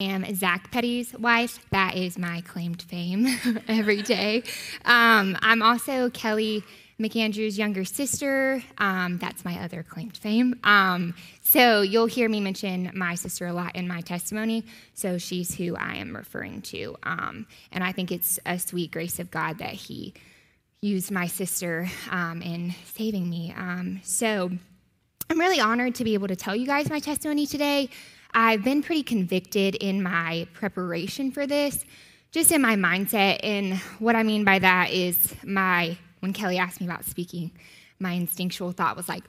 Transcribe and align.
am 0.00 0.34
Zach 0.34 0.70
Petty's 0.70 1.12
wife. 1.14 1.58
That 1.70 1.96
is 1.96 2.18
my 2.18 2.40
claimed 2.42 2.82
fame 2.82 3.26
every 3.68 4.02
day. 4.02 4.42
Um, 4.84 5.36
I'm 5.40 5.62
also 5.62 6.10
Kelly 6.10 6.64
McAndrew's 7.00 7.58
younger 7.58 7.84
sister. 7.84 8.62
Um, 8.78 9.18
that's 9.18 9.44
my 9.44 9.62
other 9.62 9.82
claimed 9.82 10.16
fame. 10.16 10.58
Um, 10.64 11.14
so 11.42 11.82
you'll 11.82 12.06
hear 12.06 12.28
me 12.28 12.40
mention 12.40 12.90
my 12.94 13.14
sister 13.14 13.46
a 13.46 13.52
lot 13.52 13.76
in 13.76 13.86
my 13.86 14.00
testimony. 14.00 14.64
So 14.94 15.18
she's 15.18 15.54
who 15.54 15.76
I 15.76 15.96
am 15.96 16.14
referring 16.14 16.62
to. 16.62 16.96
Um, 17.02 17.46
and 17.72 17.82
I 17.84 17.92
think 17.92 18.10
it's 18.10 18.38
a 18.46 18.58
sweet 18.58 18.90
grace 18.90 19.18
of 19.18 19.30
God 19.30 19.58
that 19.58 19.74
He 19.74 20.14
used 20.80 21.10
my 21.10 21.26
sister 21.26 21.88
um, 22.10 22.42
in 22.42 22.74
saving 22.94 23.28
me. 23.28 23.54
Um, 23.56 24.00
so 24.04 24.50
I'm 25.30 25.40
really 25.40 25.60
honored 25.60 25.94
to 25.96 26.04
be 26.04 26.14
able 26.14 26.28
to 26.28 26.36
tell 26.36 26.54
you 26.54 26.66
guys 26.66 26.90
my 26.90 26.98
testimony 26.98 27.46
today. 27.46 27.88
I've 28.34 28.64
been 28.64 28.82
pretty 28.82 29.04
convicted 29.04 29.76
in 29.76 30.02
my 30.02 30.48
preparation 30.54 31.30
for 31.30 31.46
this, 31.46 31.84
just 32.32 32.50
in 32.50 32.60
my 32.60 32.74
mindset. 32.74 33.38
And 33.44 33.76
what 34.00 34.16
I 34.16 34.24
mean 34.24 34.44
by 34.44 34.58
that 34.58 34.90
is 34.90 35.34
my, 35.44 35.96
when 36.18 36.32
Kelly 36.32 36.58
asked 36.58 36.80
me 36.80 36.86
about 36.86 37.04
speaking, 37.04 37.52
my 38.00 38.12
instinctual 38.12 38.72
thought 38.72 38.96
was 38.96 39.08
like, 39.08 39.22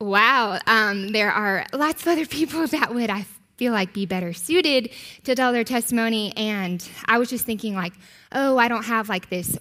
wow, 0.00 0.58
um, 0.66 1.08
there 1.08 1.32
are 1.32 1.64
lots 1.72 2.02
of 2.02 2.08
other 2.08 2.26
people 2.26 2.66
that 2.66 2.94
would, 2.94 3.08
I 3.08 3.24
feel 3.56 3.72
like, 3.72 3.94
be 3.94 4.04
better 4.04 4.34
suited 4.34 4.90
to 5.24 5.34
tell 5.34 5.50
their 5.50 5.64
testimony. 5.64 6.36
And 6.36 6.86
I 7.06 7.16
was 7.16 7.30
just 7.30 7.46
thinking, 7.46 7.74
like, 7.74 7.94
oh, 8.32 8.58
I 8.58 8.68
don't 8.68 8.84
have 8.84 9.08
like 9.08 9.30
this 9.30 9.58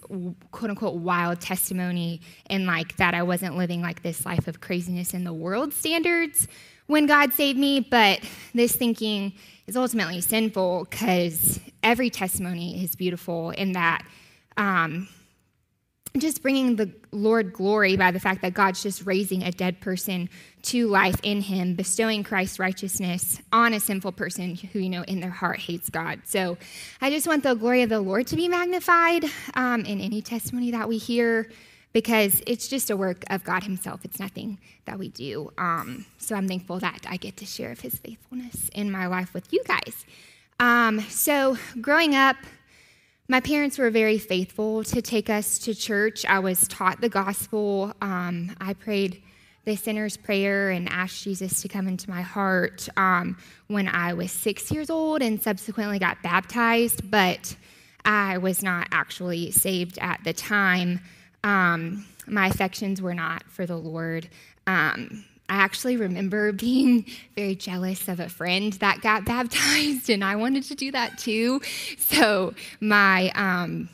quote 0.52 0.70
unquote 0.70 0.96
wild 0.96 1.40
testimony, 1.40 2.20
and 2.48 2.66
like 2.66 2.98
that 2.98 3.14
I 3.14 3.24
wasn't 3.24 3.56
living 3.56 3.82
like 3.82 4.04
this 4.04 4.26
life 4.26 4.50
of 4.50 4.60
craziness 4.60 5.14
in 5.14 5.24
the 5.24 5.32
world 5.32 5.72
standards 5.72 6.50
when 6.88 7.06
God 7.06 7.34
saved 7.34 7.58
me, 7.58 7.80
but 7.80 8.20
this 8.54 8.76
thinking 8.76 9.34
is 9.68 9.76
ultimately 9.76 10.22
sinful 10.22 10.88
because 10.90 11.60
every 11.82 12.10
testimony 12.10 12.84
is 12.84 12.96
beautiful 12.96 13.52
in 13.52 13.74
that 13.74 14.06
um, 14.58 15.08
just 16.18 16.42
bringing 16.42 16.76
the 16.76 16.92
Lord 17.12 17.54
glory 17.54 17.98
by 17.98 18.12
the 18.12 18.20
fact 18.20 18.42
that 18.42 18.54
God's 18.54 18.82
just 18.82 19.06
raising 19.06 19.44
a 19.44 19.52
dead 19.52 19.82
person 19.82 20.30
to 20.64 20.88
life 20.88 21.20
in 21.24 21.42
him, 21.42 21.76
bestowing 21.76 22.24
Christ's 22.24 22.60
righteousness 22.60 23.42
on 23.52 23.74
a 23.74 23.80
sinful 23.80 24.14
person 24.14 24.56
who, 24.56 24.80
you 24.80 24.90
know, 24.90 25.04
in 25.04 25.20
their 25.20 25.30
heart 25.30 25.60
hates 25.60 25.90
God. 25.90 26.22
So 26.26 26.58
I 27.02 27.10
just 27.10 27.28
want 27.28 27.44
the 27.44 27.54
glory 27.56 27.82
of 27.82 27.90
the 27.90 28.00
Lord 28.00 28.28
to 28.28 28.36
be 28.36 28.48
magnified 28.48 29.26
um, 29.56 29.86
in 29.86 30.00
any 30.00 30.22
testimony 30.22 30.72
that 30.72 30.88
we 30.88 30.98
hear 30.98 31.50
because 31.96 32.44
it's 32.46 32.68
just 32.68 32.90
a 32.90 32.98
work 32.98 33.24
of 33.30 33.46
God 33.46 33.64
Himself. 33.64 34.04
It's 34.04 34.20
nothing 34.20 34.60
that 34.84 35.00
we 35.00 35.08
do. 35.08 35.54
Um, 35.58 36.06
so 36.18 36.36
I'm 36.36 36.46
thankful 36.46 36.78
that 36.80 37.06
I 37.10 37.16
get 37.16 37.38
to 37.38 37.46
share 37.46 37.72
of 37.72 37.80
His 37.80 37.96
faithfulness 37.96 38.70
in 38.76 38.92
my 38.92 39.08
life 39.08 39.34
with 39.34 39.54
you 39.54 39.64
guys. 39.64 40.06
Um, 40.60 41.00
so 41.08 41.58
growing 41.80 42.14
up, 42.14 42.36
my 43.30 43.40
parents 43.40 43.78
were 43.78 43.90
very 43.92 44.18
faithful 44.18 44.84
to 44.84 45.02
take 45.02 45.30
us 45.30 45.58
to 45.60 45.74
church. 45.74 46.26
I 46.26 46.40
was 46.40 46.68
taught 46.68 47.00
the 47.00 47.08
gospel. 47.08 47.94
Um, 48.02 48.54
I 48.60 48.74
prayed 48.74 49.24
the 49.64 49.78
sinner's 49.78 50.18
prayer 50.18 50.72
and 50.72 50.90
asked 50.90 51.24
Jesus 51.24 51.62
to 51.62 51.70
come 51.70 51.88
into 51.88 52.10
my 52.10 52.22
heart 52.22 52.90
um, 52.98 53.38
when 53.68 53.88
I 53.88 54.16
was 54.16 54.34
six 54.34 54.70
years 54.70 54.90
old 54.90 55.22
and 55.22 55.42
subsequently 55.42 56.00
got 56.00 56.22
baptized, 56.22 57.10
but 57.10 57.56
I 58.04 58.38
was 58.38 58.62
not 58.62 58.90
actually 58.92 59.52
saved 59.52 59.98
at 60.02 60.22
the 60.26 60.34
time. 60.34 61.00
Um, 61.46 62.06
my 62.28 62.48
affections 62.48 63.02
were 63.02 63.14
not 63.14 63.44
for 63.50 63.66
the 63.66 63.78
Lord. 63.78 64.28
Um, 64.68 65.24
I 65.48 65.58
actually 65.58 65.96
remember 65.96 66.52
being 66.68 67.06
very 67.36 67.56
jealous 67.56 68.08
of 68.08 68.20
a 68.20 68.28
friend 68.28 68.74
that 68.74 69.02
got 69.02 69.26
baptized, 69.26 70.10
and 70.10 70.24
I 70.24 70.36
wanted 70.36 70.64
to 70.64 70.76
do 70.76 70.92
that 70.92 71.18
too. 71.18 71.62
So 71.98 72.54
my 72.82 73.30
um, 73.36 73.90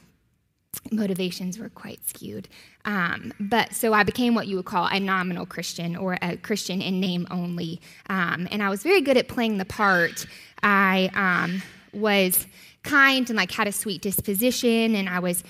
motivations 0.91 1.59
were 1.59 1.69
quite 1.69 2.07
skewed. 2.07 2.47
Um, 2.85 3.33
but 3.39 3.73
so 3.73 3.93
I 3.93 4.03
became 4.03 4.33
what 4.33 4.47
you 4.47 4.55
would 4.55 4.65
call 4.65 4.87
a 4.87 4.99
nominal 4.99 5.45
Christian 5.45 5.95
or 5.95 6.17
a 6.21 6.37
Christian 6.37 6.81
in 6.81 6.99
name 6.99 7.27
only. 7.29 7.79
Um, 8.09 8.47
and 8.49 8.63
I 8.63 8.69
was 8.69 8.81
very 8.81 9.01
good 9.01 9.17
at 9.17 9.27
playing 9.27 9.57
the 9.57 9.65
part. 9.65 10.25
I 10.63 11.11
um, 11.13 11.61
was 11.93 12.47
kind 12.83 13.29
and 13.29 13.37
like 13.37 13.51
had 13.51 13.67
a 13.67 13.71
sweet 13.71 14.01
disposition, 14.01 14.95
and 14.95 15.09
I 15.09 15.19
was 15.19 15.43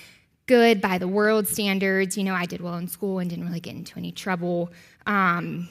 good 0.51 0.81
by 0.81 0.97
the 0.97 1.07
world 1.07 1.47
standards. 1.47 2.17
You 2.17 2.25
know, 2.25 2.34
I 2.34 2.45
did 2.45 2.59
well 2.59 2.75
in 2.75 2.89
school 2.89 3.19
and 3.19 3.29
didn't 3.29 3.45
really 3.45 3.62
get 3.62 3.73
into 3.73 3.97
any 3.97 4.12
trouble. 4.12 4.69
Um, 5.07 5.69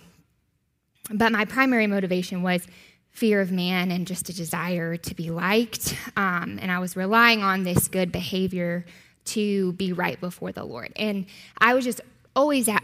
but 1.13 1.33
my 1.33 1.45
primary 1.45 1.87
motivation 1.87 2.43
was 2.43 2.67
fear 3.11 3.43
of 3.43 3.53
man 3.53 3.91
and 3.91 4.07
just 4.07 4.31
a 4.31 4.35
desire 4.35 4.97
to 4.97 5.15
be 5.15 5.31
liked. 5.31 5.95
Um, 6.17 6.59
and 6.63 6.73
I 6.73 6.79
was 6.79 6.97
relying 6.97 7.43
on 7.43 7.63
this 7.63 7.89
good 7.89 8.11
behavior 8.11 8.87
to 9.27 9.75
be 9.75 9.93
right 9.93 10.19
before 10.19 10.51
the 10.51 10.65
Lord. 10.65 10.95
And 10.97 11.27
I 11.59 11.75
was 11.75 11.85
just 11.85 12.01
always 12.35 12.67
at 12.67 12.83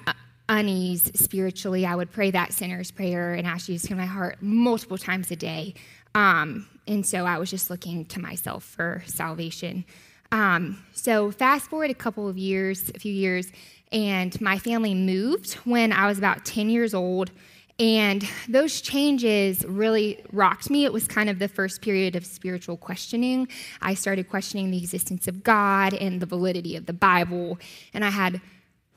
unease 0.50 1.10
spiritually. 1.18 1.86
I 1.86 1.96
would 1.96 2.12
pray 2.12 2.30
that 2.30 2.52
sinner's 2.52 2.90
prayer 2.90 3.32
and 3.32 3.46
ask 3.46 3.68
Jesus 3.68 3.88
to 3.88 3.94
my 3.94 4.04
heart 4.04 4.42
multiple 4.42 4.98
times 4.98 5.30
a 5.30 5.36
day. 5.36 5.72
Um, 6.14 6.68
and 6.86 7.06
so 7.06 7.24
I 7.24 7.38
was 7.38 7.50
just 7.50 7.70
looking 7.70 8.04
to 8.04 8.20
myself 8.20 8.64
for 8.64 9.02
salvation. 9.06 9.86
Um, 10.32 10.84
so, 10.92 11.30
fast 11.30 11.70
forward 11.70 11.90
a 11.90 11.94
couple 11.94 12.28
of 12.28 12.36
years, 12.36 12.90
a 12.94 12.98
few 12.98 13.12
years, 13.12 13.52
and 13.92 14.38
my 14.40 14.58
family 14.58 14.94
moved 14.94 15.54
when 15.64 15.92
I 15.92 16.06
was 16.06 16.18
about 16.18 16.44
10 16.44 16.68
years 16.70 16.94
old. 16.94 17.30
And 17.78 18.26
those 18.48 18.80
changes 18.80 19.64
really 19.66 20.24
rocked 20.32 20.70
me. 20.70 20.86
It 20.86 20.92
was 20.94 21.06
kind 21.06 21.28
of 21.28 21.38
the 21.38 21.48
first 21.48 21.82
period 21.82 22.16
of 22.16 22.24
spiritual 22.24 22.78
questioning. 22.78 23.48
I 23.82 23.92
started 23.92 24.30
questioning 24.30 24.70
the 24.70 24.78
existence 24.78 25.28
of 25.28 25.44
God 25.44 25.92
and 25.92 26.20
the 26.20 26.26
validity 26.26 26.74
of 26.76 26.86
the 26.86 26.94
Bible. 26.94 27.58
And 27.92 28.02
I 28.02 28.08
had 28.08 28.40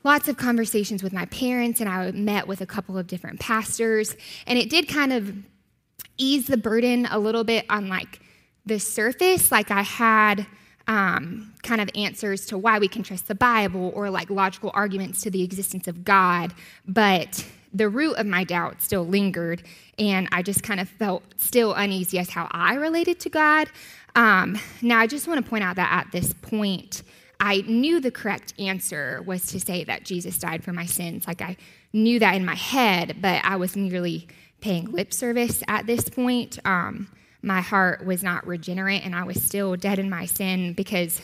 lots 0.02 0.28
of 0.28 0.38
conversations 0.38 1.02
with 1.02 1.12
my 1.12 1.26
parents, 1.26 1.80
and 1.80 1.90
I 1.90 2.10
met 2.12 2.48
with 2.48 2.62
a 2.62 2.66
couple 2.66 2.96
of 2.96 3.06
different 3.06 3.38
pastors. 3.38 4.16
And 4.46 4.58
it 4.58 4.70
did 4.70 4.88
kind 4.88 5.12
of 5.12 5.34
ease 6.16 6.46
the 6.46 6.56
burden 6.56 7.06
a 7.10 7.18
little 7.18 7.44
bit 7.44 7.66
on 7.68 7.88
like 7.88 8.20
the 8.64 8.80
surface. 8.80 9.52
Like 9.52 9.70
I 9.70 9.82
had 9.82 10.46
um, 10.86 11.52
kind 11.62 11.80
of 11.80 11.88
answers 11.94 12.46
to 12.46 12.58
why 12.58 12.78
we 12.78 12.88
can 12.88 13.02
trust 13.02 13.28
the 13.28 13.34
Bible 13.34 13.92
or 13.94 14.10
like 14.10 14.30
logical 14.30 14.70
arguments 14.74 15.20
to 15.22 15.30
the 15.30 15.42
existence 15.42 15.86
of 15.86 16.04
God, 16.04 16.52
but 16.86 17.44
the 17.72 17.88
root 17.88 18.14
of 18.14 18.26
my 18.26 18.44
doubt 18.44 18.82
still 18.82 19.06
lingered, 19.06 19.62
and 19.98 20.28
I 20.32 20.42
just 20.42 20.62
kind 20.62 20.80
of 20.80 20.88
felt 20.88 21.22
still 21.36 21.72
uneasy 21.74 22.18
as 22.18 22.30
how 22.30 22.48
I 22.50 22.74
related 22.74 23.20
to 23.20 23.30
God. 23.30 23.68
Um, 24.16 24.58
now, 24.82 24.98
I 24.98 25.06
just 25.06 25.28
want 25.28 25.44
to 25.44 25.48
point 25.48 25.62
out 25.62 25.76
that 25.76 25.92
at 25.92 26.10
this 26.12 26.32
point, 26.32 27.02
I 27.38 27.62
knew 27.62 28.00
the 28.00 28.10
correct 28.10 28.52
answer 28.58 29.22
was 29.24 29.46
to 29.46 29.60
say 29.60 29.84
that 29.84 30.04
Jesus 30.04 30.38
died 30.38 30.62
for 30.62 30.72
my 30.72 30.84
sins. 30.84 31.26
Like 31.26 31.40
I 31.40 31.56
knew 31.92 32.18
that 32.18 32.34
in 32.34 32.44
my 32.44 32.54
head, 32.54 33.16
but 33.20 33.42
I 33.44 33.56
was 33.56 33.76
merely 33.76 34.28
paying 34.60 34.92
lip 34.92 35.12
service 35.12 35.62
at 35.66 35.86
this 35.86 36.08
point. 36.08 36.58
Um, 36.66 37.08
my 37.42 37.60
heart 37.60 38.04
was 38.04 38.22
not 38.22 38.46
regenerate 38.46 39.04
and 39.04 39.14
I 39.14 39.24
was 39.24 39.42
still 39.42 39.76
dead 39.76 39.98
in 39.98 40.10
my 40.10 40.26
sin 40.26 40.72
because, 40.74 41.22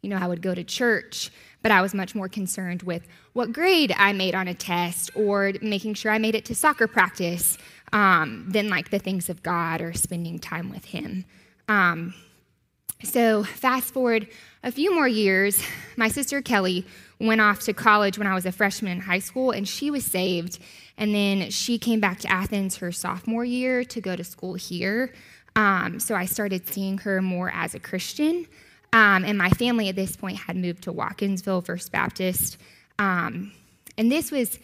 you 0.00 0.08
know, 0.08 0.16
I 0.16 0.26
would 0.26 0.42
go 0.42 0.54
to 0.54 0.62
church, 0.62 1.30
but 1.62 1.72
I 1.72 1.82
was 1.82 1.94
much 1.94 2.14
more 2.14 2.28
concerned 2.28 2.82
with 2.82 3.06
what 3.32 3.52
grade 3.52 3.92
I 3.96 4.12
made 4.12 4.34
on 4.34 4.48
a 4.48 4.54
test 4.54 5.10
or 5.16 5.52
making 5.60 5.94
sure 5.94 6.12
I 6.12 6.18
made 6.18 6.34
it 6.34 6.44
to 6.46 6.54
soccer 6.54 6.86
practice 6.86 7.58
um, 7.92 8.46
than 8.48 8.68
like 8.68 8.90
the 8.90 8.98
things 8.98 9.28
of 9.28 9.42
God 9.42 9.80
or 9.80 9.92
spending 9.92 10.38
time 10.38 10.70
with 10.70 10.84
Him. 10.84 11.24
Um, 11.68 12.14
so, 13.02 13.44
fast 13.44 13.92
forward 13.92 14.28
a 14.62 14.72
few 14.72 14.94
more 14.94 15.08
years, 15.08 15.62
my 15.96 16.08
sister 16.08 16.40
Kelly 16.40 16.86
went 17.26 17.40
off 17.40 17.60
to 17.60 17.72
college 17.72 18.18
when 18.18 18.26
I 18.26 18.34
was 18.34 18.46
a 18.46 18.52
freshman 18.52 18.92
in 18.92 19.00
high 19.00 19.18
school, 19.18 19.50
and 19.50 19.66
she 19.68 19.90
was 19.90 20.04
saved. 20.04 20.58
And 20.96 21.14
then 21.14 21.50
she 21.50 21.78
came 21.78 22.00
back 22.00 22.20
to 22.20 22.30
Athens 22.30 22.76
her 22.76 22.92
sophomore 22.92 23.44
year 23.44 23.84
to 23.84 24.00
go 24.00 24.14
to 24.14 24.24
school 24.24 24.54
here. 24.54 25.12
Um, 25.56 26.00
so 26.00 26.14
I 26.14 26.26
started 26.26 26.68
seeing 26.68 26.98
her 26.98 27.22
more 27.22 27.50
as 27.54 27.74
a 27.74 27.80
Christian. 27.80 28.46
Um, 28.92 29.24
and 29.24 29.36
my 29.36 29.50
family 29.50 29.88
at 29.88 29.96
this 29.96 30.16
point 30.16 30.38
had 30.38 30.56
moved 30.56 30.84
to 30.84 30.92
Watkinsville 30.92 31.64
First 31.64 31.90
Baptist. 31.90 32.58
Um, 32.98 33.52
and 33.98 34.10
this 34.10 34.30
was 34.30 34.58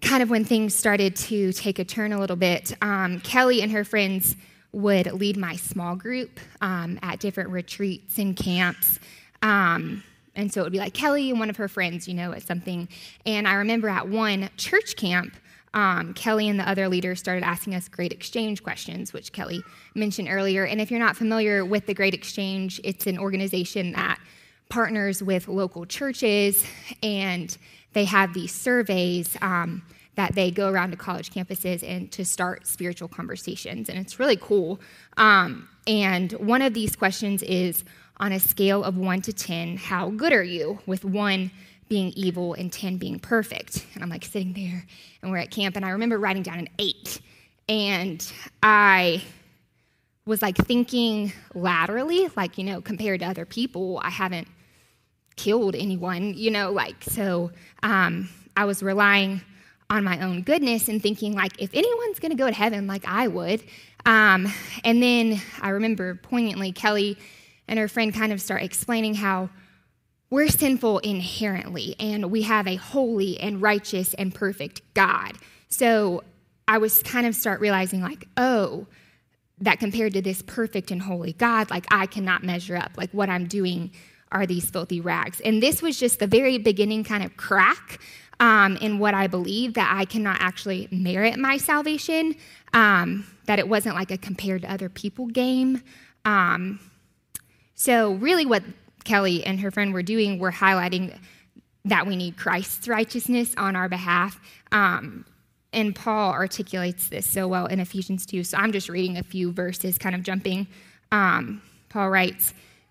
kind 0.00 0.22
of 0.22 0.30
when 0.30 0.44
things 0.44 0.74
started 0.74 1.16
to 1.16 1.52
take 1.52 1.78
a 1.78 1.84
turn 1.84 2.12
a 2.12 2.18
little 2.18 2.36
bit. 2.36 2.76
Um, 2.82 3.20
Kelly 3.20 3.62
and 3.62 3.72
her 3.72 3.84
friends 3.84 4.36
would 4.72 5.12
lead 5.12 5.36
my 5.36 5.56
small 5.56 5.96
group 5.96 6.38
um, 6.60 6.98
at 7.02 7.18
different 7.18 7.50
retreats 7.50 8.18
and 8.18 8.36
camps. 8.36 8.98
Um, 9.42 10.02
and 10.36 10.52
so 10.52 10.60
it 10.60 10.64
would 10.64 10.72
be 10.72 10.78
like 10.78 10.94
Kelly 10.94 11.30
and 11.30 11.40
one 11.40 11.50
of 11.50 11.56
her 11.56 11.68
friends, 11.68 12.06
you 12.06 12.14
know, 12.14 12.32
at 12.32 12.42
something. 12.42 12.88
And 13.24 13.48
I 13.48 13.54
remember 13.54 13.88
at 13.88 14.08
one 14.08 14.50
church 14.56 14.94
camp, 14.96 15.34
um, 15.74 16.14
Kelly 16.14 16.48
and 16.48 16.60
the 16.60 16.68
other 16.68 16.88
leaders 16.88 17.18
started 17.18 17.44
asking 17.44 17.74
us 17.74 17.88
Great 17.88 18.12
Exchange 18.12 18.62
questions, 18.62 19.12
which 19.12 19.32
Kelly 19.32 19.62
mentioned 19.94 20.28
earlier. 20.30 20.64
And 20.64 20.80
if 20.80 20.90
you're 20.90 21.00
not 21.00 21.16
familiar 21.16 21.64
with 21.64 21.86
the 21.86 21.94
Great 21.94 22.14
Exchange, 22.14 22.80
it's 22.84 23.06
an 23.06 23.18
organization 23.18 23.92
that 23.92 24.18
partners 24.68 25.22
with 25.22 25.48
local 25.48 25.84
churches 25.86 26.64
and 27.02 27.56
they 27.92 28.04
have 28.04 28.34
these 28.34 28.52
surveys 28.52 29.36
um, 29.40 29.82
that 30.16 30.34
they 30.34 30.50
go 30.50 30.70
around 30.70 30.90
to 30.90 30.96
college 30.96 31.30
campuses 31.30 31.86
and 31.86 32.10
to 32.12 32.24
start 32.24 32.66
spiritual 32.66 33.08
conversations. 33.08 33.88
And 33.88 33.98
it's 33.98 34.18
really 34.18 34.36
cool. 34.36 34.80
Um, 35.18 35.68
and 35.86 36.32
one 36.32 36.62
of 36.62 36.74
these 36.74 36.96
questions 36.96 37.42
is 37.42 37.84
on 38.18 38.32
a 38.32 38.40
scale 38.40 38.82
of 38.82 38.96
one 38.96 39.20
to 39.22 39.32
10, 39.32 39.76
how 39.76 40.10
good 40.10 40.32
are 40.32 40.42
you? 40.42 40.78
With 40.86 41.04
one 41.04 41.50
being 41.88 42.12
evil 42.16 42.54
and 42.54 42.72
10 42.72 42.96
being 42.96 43.18
perfect. 43.18 43.86
And 43.94 44.02
I'm 44.02 44.08
like 44.08 44.24
sitting 44.24 44.52
there 44.52 44.84
and 45.22 45.30
we're 45.30 45.38
at 45.38 45.50
camp, 45.50 45.76
and 45.76 45.84
I 45.84 45.90
remember 45.90 46.18
writing 46.18 46.42
down 46.42 46.58
an 46.58 46.68
eight. 46.78 47.20
And 47.68 48.32
I 48.62 49.22
was 50.24 50.42
like 50.42 50.56
thinking 50.56 51.32
laterally, 51.54 52.28
like, 52.36 52.58
you 52.58 52.64
know, 52.64 52.80
compared 52.80 53.20
to 53.20 53.26
other 53.26 53.44
people, 53.44 54.00
I 54.02 54.10
haven't 54.10 54.48
killed 55.36 55.76
anyone, 55.76 56.34
you 56.34 56.50
know, 56.50 56.72
like, 56.72 57.02
so 57.04 57.52
um, 57.82 58.28
I 58.56 58.64
was 58.64 58.82
relying 58.82 59.40
on 59.88 60.02
my 60.02 60.20
own 60.24 60.42
goodness 60.42 60.88
and 60.88 61.00
thinking, 61.00 61.34
like, 61.34 61.52
if 61.60 61.70
anyone's 61.72 62.18
gonna 62.18 62.34
go 62.34 62.46
to 62.46 62.52
heaven, 62.52 62.86
like 62.86 63.06
I 63.06 63.28
would. 63.28 63.62
Um, 64.04 64.52
and 64.82 65.02
then 65.02 65.40
I 65.60 65.70
remember 65.70 66.16
poignantly, 66.16 66.72
Kelly 66.72 67.18
and 67.68 67.78
her 67.78 67.88
friend 67.88 68.14
kind 68.14 68.32
of 68.32 68.40
start 68.40 68.62
explaining 68.62 69.14
how 69.14 69.50
we're 70.30 70.48
sinful 70.48 70.98
inherently 71.00 71.94
and 72.00 72.30
we 72.30 72.42
have 72.42 72.66
a 72.66 72.76
holy 72.76 73.38
and 73.38 73.62
righteous 73.62 74.14
and 74.14 74.34
perfect 74.34 74.82
God. 74.94 75.32
So 75.68 76.24
I 76.68 76.78
was 76.78 77.02
kind 77.02 77.26
of 77.26 77.36
start 77.36 77.60
realizing, 77.60 78.02
like, 78.02 78.26
oh, 78.36 78.86
that 79.58 79.78
compared 79.78 80.12
to 80.14 80.22
this 80.22 80.42
perfect 80.42 80.90
and 80.90 81.00
holy 81.00 81.32
God, 81.32 81.70
like 81.70 81.86
I 81.90 82.06
cannot 82.06 82.42
measure 82.42 82.76
up. 82.76 82.92
Like 82.96 83.10
what 83.12 83.30
I'm 83.30 83.46
doing 83.46 83.92
are 84.32 84.46
these 84.46 84.68
filthy 84.68 85.00
rags. 85.00 85.40
And 85.40 85.62
this 85.62 85.80
was 85.80 85.98
just 85.98 86.18
the 86.18 86.26
very 86.26 86.58
beginning 86.58 87.04
kind 87.04 87.24
of 87.24 87.36
crack 87.36 88.00
um, 88.38 88.76
in 88.78 88.98
what 88.98 89.14
I 89.14 89.28
believe 89.28 89.74
that 89.74 89.94
I 89.96 90.04
cannot 90.04 90.38
actually 90.40 90.88
merit 90.90 91.38
my 91.38 91.56
salvation, 91.56 92.34
um, 92.74 93.26
that 93.46 93.58
it 93.58 93.68
wasn't 93.68 93.94
like 93.94 94.10
a 94.10 94.18
compared 94.18 94.62
to 94.62 94.70
other 94.70 94.88
people 94.88 95.26
game. 95.26 95.82
Um, 96.24 96.80
so, 97.76 98.14
really, 98.14 98.46
what 98.46 98.64
Kelly 99.04 99.44
and 99.44 99.60
her 99.60 99.70
friend 99.70 99.92
were 99.92 100.02
doing 100.02 100.38
were 100.38 100.50
highlighting 100.50 101.16
that 101.84 102.06
we 102.06 102.16
need 102.16 102.36
Christ's 102.36 102.88
righteousness 102.88 103.54
on 103.56 103.76
our 103.76 103.88
behalf. 103.88 104.40
Um, 104.72 105.24
and 105.72 105.94
Paul 105.94 106.32
articulates 106.32 107.08
this 107.08 107.26
so 107.26 107.46
well 107.46 107.66
in 107.66 107.78
Ephesians 107.78 108.24
2. 108.26 108.44
So 108.44 108.56
I'm 108.56 108.72
just 108.72 108.88
reading 108.88 109.18
a 109.18 109.22
few 109.22 109.52
verses, 109.52 109.98
kind 109.98 110.14
of 110.14 110.22
jumping. 110.22 110.66
Um, 111.12 111.60
Paul 111.90 112.08
writes, 112.08 112.54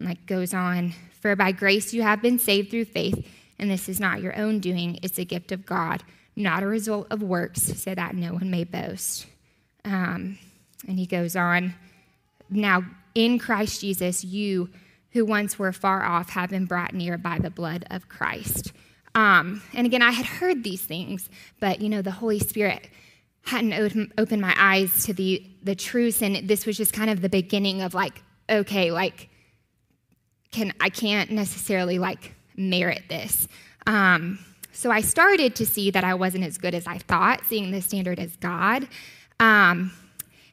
Like 0.00 0.24
goes 0.26 0.54
on, 0.54 0.94
for 1.20 1.36
by 1.36 1.52
grace 1.52 1.92
you 1.92 2.02
have 2.02 2.22
been 2.22 2.38
saved 2.38 2.70
through 2.70 2.86
faith, 2.86 3.26
and 3.58 3.70
this 3.70 3.88
is 3.88 4.00
not 4.00 4.22
your 4.22 4.36
own 4.38 4.58
doing, 4.58 4.98
it's 5.02 5.18
a 5.18 5.24
gift 5.24 5.52
of 5.52 5.66
God, 5.66 6.02
not 6.34 6.62
a 6.62 6.66
result 6.66 7.06
of 7.10 7.22
works, 7.22 7.62
so 7.62 7.94
that 7.94 8.14
no 8.14 8.32
one 8.32 8.50
may 8.50 8.64
boast. 8.64 9.26
Um, 9.84 10.38
and 10.88 10.98
he 10.98 11.06
goes 11.06 11.36
on, 11.36 11.74
now 12.48 12.84
in 13.14 13.38
Christ 13.38 13.80
Jesus, 13.82 14.24
you 14.24 14.70
who 15.12 15.24
once 15.24 15.58
were 15.58 15.72
far 15.72 16.04
off 16.04 16.30
have 16.30 16.50
been 16.50 16.66
brought 16.66 16.94
near 16.94 17.18
by 17.18 17.38
the 17.38 17.50
blood 17.50 17.84
of 17.90 18.08
Christ. 18.08 18.72
Um, 19.14 19.62
and 19.74 19.86
again, 19.86 20.02
I 20.02 20.12
had 20.12 20.24
heard 20.24 20.62
these 20.62 20.82
things, 20.82 21.28
but 21.58 21.80
you 21.80 21.88
know, 21.88 22.02
the 22.02 22.12
Holy 22.12 22.38
Spirit 22.38 22.88
hadn't 23.42 24.12
opened 24.18 24.40
my 24.40 24.54
eyes 24.56 25.04
to 25.04 25.12
the 25.12 25.44
the 25.62 25.74
truths, 25.74 26.22
and 26.22 26.48
this 26.48 26.66
was 26.66 26.76
just 26.76 26.92
kind 26.92 27.10
of 27.10 27.20
the 27.20 27.28
beginning 27.28 27.82
of 27.82 27.94
like, 27.94 28.22
okay, 28.48 28.90
like, 28.90 29.28
can 30.52 30.72
I 30.80 30.88
can't 30.88 31.30
necessarily 31.30 31.98
like 31.98 32.34
merit 32.56 33.02
this. 33.08 33.48
Um, 33.86 34.38
so 34.72 34.90
I 34.90 35.00
started 35.00 35.54
to 35.56 35.66
see 35.66 35.90
that 35.90 36.04
I 36.04 36.14
wasn't 36.14 36.44
as 36.44 36.58
good 36.58 36.74
as 36.74 36.86
I 36.86 36.98
thought, 36.98 37.42
seeing 37.48 37.70
the 37.70 37.82
standard 37.82 38.18
as 38.18 38.36
God. 38.36 38.88
Um, 39.38 39.92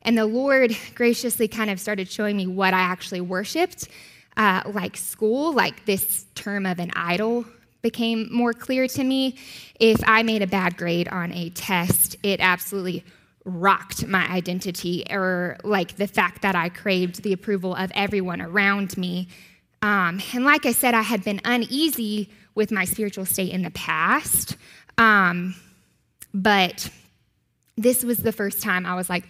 and 0.01 0.17
the 0.17 0.25
Lord 0.25 0.75
graciously 0.95 1.47
kind 1.47 1.69
of 1.69 1.79
started 1.79 2.09
showing 2.09 2.37
me 2.37 2.47
what 2.47 2.73
I 2.73 2.79
actually 2.79 3.21
worshiped, 3.21 3.89
uh, 4.37 4.63
like 4.65 4.97
school, 4.97 5.53
like 5.53 5.85
this 5.85 6.25
term 6.35 6.65
of 6.65 6.79
an 6.79 6.91
idol 6.95 7.45
became 7.81 8.27
more 8.33 8.53
clear 8.53 8.87
to 8.87 9.03
me. 9.03 9.35
If 9.79 10.01
I 10.05 10.23
made 10.23 10.41
a 10.41 10.47
bad 10.47 10.77
grade 10.77 11.07
on 11.09 11.31
a 11.31 11.49
test, 11.51 12.15
it 12.23 12.39
absolutely 12.39 13.03
rocked 13.45 14.05
my 14.07 14.27
identity, 14.27 15.05
or 15.09 15.57
like 15.63 15.95
the 15.95 16.07
fact 16.07 16.41
that 16.41 16.55
I 16.55 16.69
craved 16.69 17.23
the 17.23 17.33
approval 17.33 17.75
of 17.75 17.91
everyone 17.95 18.41
around 18.41 18.97
me. 18.97 19.29
Um, 19.81 20.21
and 20.33 20.43
like 20.43 20.65
I 20.65 20.71
said, 20.71 20.93
I 20.93 21.01
had 21.01 21.23
been 21.23 21.41
uneasy 21.45 22.29
with 22.55 22.71
my 22.71 22.85
spiritual 22.85 23.25
state 23.25 23.51
in 23.51 23.61
the 23.61 23.71
past. 23.71 24.57
Um, 24.97 25.55
but 26.33 26.89
this 27.75 28.03
was 28.03 28.17
the 28.17 28.31
first 28.31 28.61
time 28.61 28.85
I 28.85 28.95
was 28.95 29.09
like, 29.09 29.25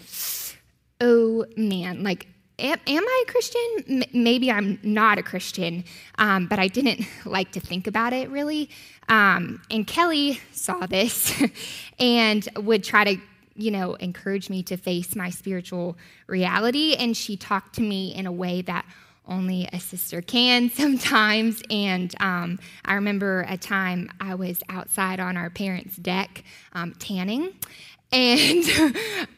oh 1.01 1.45
man, 1.57 2.03
like 2.03 2.27
am, 2.59 2.79
am 2.87 3.03
I 3.03 3.23
a 3.27 3.31
Christian? 3.31 4.03
M- 4.03 4.23
maybe 4.23 4.51
I'm 4.51 4.79
not 4.83 5.17
a 5.17 5.23
Christian, 5.23 5.83
um, 6.17 6.47
but 6.47 6.59
I 6.59 6.67
didn't 6.67 7.05
like 7.25 7.51
to 7.53 7.59
think 7.59 7.87
about 7.87 8.13
it 8.13 8.29
really. 8.29 8.69
Um, 9.09 9.61
and 9.69 9.85
Kelly 9.85 10.39
saw 10.51 10.85
this 10.85 11.41
and 11.99 12.47
would 12.57 12.83
try 12.83 13.03
to, 13.03 13.17
you 13.55 13.71
know, 13.71 13.95
encourage 13.95 14.49
me 14.49 14.63
to 14.63 14.77
face 14.77 15.15
my 15.15 15.29
spiritual 15.29 15.97
reality. 16.27 16.95
And 16.95 17.15
she 17.15 17.37
talked 17.37 17.75
to 17.75 17.81
me 17.81 18.13
in 18.13 18.25
a 18.25 18.31
way 18.31 18.61
that 18.63 18.85
only 19.27 19.67
a 19.71 19.79
sister 19.79 20.21
can 20.21 20.69
sometimes. 20.73 21.61
And 21.69 22.13
um, 22.19 22.59
I 22.85 22.95
remember 22.95 23.45
a 23.47 23.57
time 23.57 24.11
I 24.19 24.35
was 24.35 24.61
outside 24.69 25.19
on 25.19 25.37
our 25.37 25.49
parents' 25.49 25.95
deck 25.95 26.43
um, 26.73 26.93
tanning, 26.93 27.53
and 28.11 28.63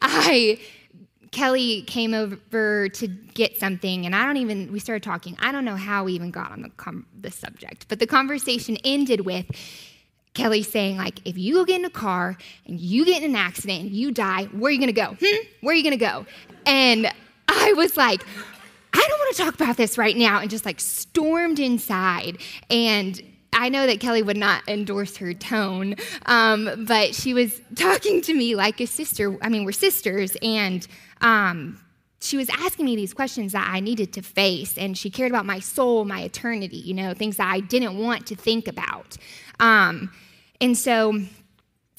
I 0.00 0.60
Kelly 1.30 1.82
came 1.82 2.12
over 2.12 2.88
to 2.88 3.06
get 3.06 3.56
something, 3.56 4.04
and 4.04 4.16
I 4.16 4.26
don't 4.26 4.36
even, 4.38 4.72
we 4.72 4.80
started 4.80 5.02
talking. 5.02 5.36
I 5.38 5.52
don't 5.52 5.64
know 5.64 5.76
how 5.76 6.04
we 6.04 6.12
even 6.14 6.30
got 6.30 6.50
on 6.50 6.62
the, 6.62 6.70
com- 6.70 7.06
the 7.20 7.30
subject, 7.30 7.86
but 7.88 8.00
the 8.00 8.06
conversation 8.06 8.76
ended 8.84 9.24
with 9.24 9.46
Kelly 10.34 10.62
saying, 10.62 10.96
like, 10.96 11.20
if 11.24 11.38
you 11.38 11.54
go 11.54 11.64
get 11.64 11.80
in 11.80 11.84
a 11.84 11.90
car 11.90 12.36
and 12.66 12.80
you 12.80 13.04
get 13.04 13.22
in 13.22 13.30
an 13.30 13.36
accident 13.36 13.82
and 13.82 13.90
you 13.90 14.10
die, 14.10 14.44
where 14.46 14.70
are 14.70 14.72
you 14.72 14.80
gonna 14.80 14.92
go? 14.92 15.16
Hmm? 15.20 15.36
Where 15.60 15.72
are 15.72 15.76
you 15.76 15.84
gonna 15.84 15.96
go? 15.96 16.26
And 16.66 17.12
I 17.48 17.74
was 17.74 17.96
like, 17.96 18.24
I 18.92 19.06
don't 19.08 19.18
wanna 19.18 19.50
talk 19.50 19.54
about 19.60 19.76
this 19.76 19.96
right 19.98 20.16
now, 20.16 20.40
and 20.40 20.50
just 20.50 20.64
like 20.64 20.80
stormed 20.80 21.58
inside. 21.58 22.38
And 22.68 23.20
I 23.52 23.68
know 23.68 23.86
that 23.86 24.00
Kelly 24.00 24.22
would 24.22 24.36
not 24.36 24.62
endorse 24.68 25.16
her 25.16 25.34
tone, 25.34 25.96
um, 26.26 26.84
but 26.86 27.14
she 27.14 27.34
was 27.34 27.60
talking 27.74 28.20
to 28.22 28.34
me 28.34 28.54
like 28.54 28.80
a 28.80 28.86
sister. 28.86 29.36
I 29.42 29.48
mean, 29.48 29.64
we're 29.64 29.72
sisters, 29.72 30.36
and 30.42 30.86
um, 31.20 31.80
she 32.20 32.36
was 32.36 32.48
asking 32.50 32.84
me 32.84 32.96
these 32.96 33.14
questions 33.14 33.52
that 33.52 33.68
I 33.68 33.80
needed 33.80 34.12
to 34.14 34.22
face, 34.22 34.76
and 34.76 34.96
she 34.96 35.10
cared 35.10 35.30
about 35.30 35.46
my 35.46 35.58
soul, 35.58 36.04
my 36.04 36.22
eternity, 36.22 36.76
you 36.76 36.94
know, 36.94 37.14
things 37.14 37.38
that 37.38 37.50
I 37.50 37.60
didn't 37.60 37.98
want 37.98 38.26
to 38.26 38.36
think 38.36 38.68
about. 38.68 39.16
Um, 39.58 40.12
and 40.60 40.76
so 40.76 41.20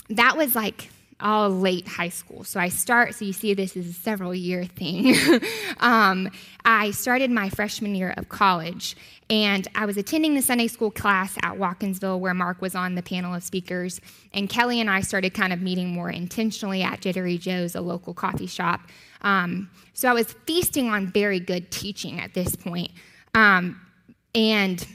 that 0.10 0.38
was 0.38 0.56
like 0.56 0.91
all 1.22 1.50
late 1.50 1.88
high 1.88 2.10
school. 2.10 2.44
So 2.44 2.60
I 2.60 2.70
start, 2.70 3.16
so 3.16 3.26
you 3.26 3.34
see 3.34 3.54
this 3.54 3.76
is 3.76 3.90
a 3.90 3.94
several 3.94 4.34
year 4.34 4.66
thing. 4.66 5.16
um, 5.80 6.30
I 6.66 6.92
started 6.92 7.32
my 7.32 7.50
freshman 7.50 7.96
year 7.96 8.14
of 8.18 8.30
college, 8.30 8.96
and 9.30 9.68
I 9.76 9.86
was 9.86 9.98
attending 9.98 10.36
the 10.36 10.42
Sunday 10.42 10.68
school 10.68 10.92
class 10.92 11.38
at 11.44 11.54
Watkinsville 11.54 12.20
where 12.20 12.34
Mark 12.34 12.62
was 12.62 12.76
on 12.76 12.96
the 12.96 13.02
panel 13.02 13.34
of 13.34 13.44
speakers. 13.44 14.02
And 14.34 14.50
Kelly 14.50 14.82
and 14.82 14.90
I 14.90 15.02
started 15.02 15.34
kind 15.34 15.54
of 15.54 15.62
meeting 15.62 15.90
more 15.90 16.10
intentionally 16.10 16.84
at 16.84 17.02
Jittery 17.02 17.38
Joe's, 17.38 17.76
a 17.76 17.82
local 17.82 18.14
coffee 18.14 18.48
shop. 18.48 18.82
Um, 19.22 19.70
so 19.94 20.10
I 20.10 20.14
was 20.14 20.34
feasting 20.46 20.90
on 20.90 21.08
very 21.08 21.40
good 21.40 21.72
teaching 21.72 22.20
at 22.20 22.34
this 22.34 22.56
point. 22.56 22.92
Um, 23.34 23.80
and 24.36 24.86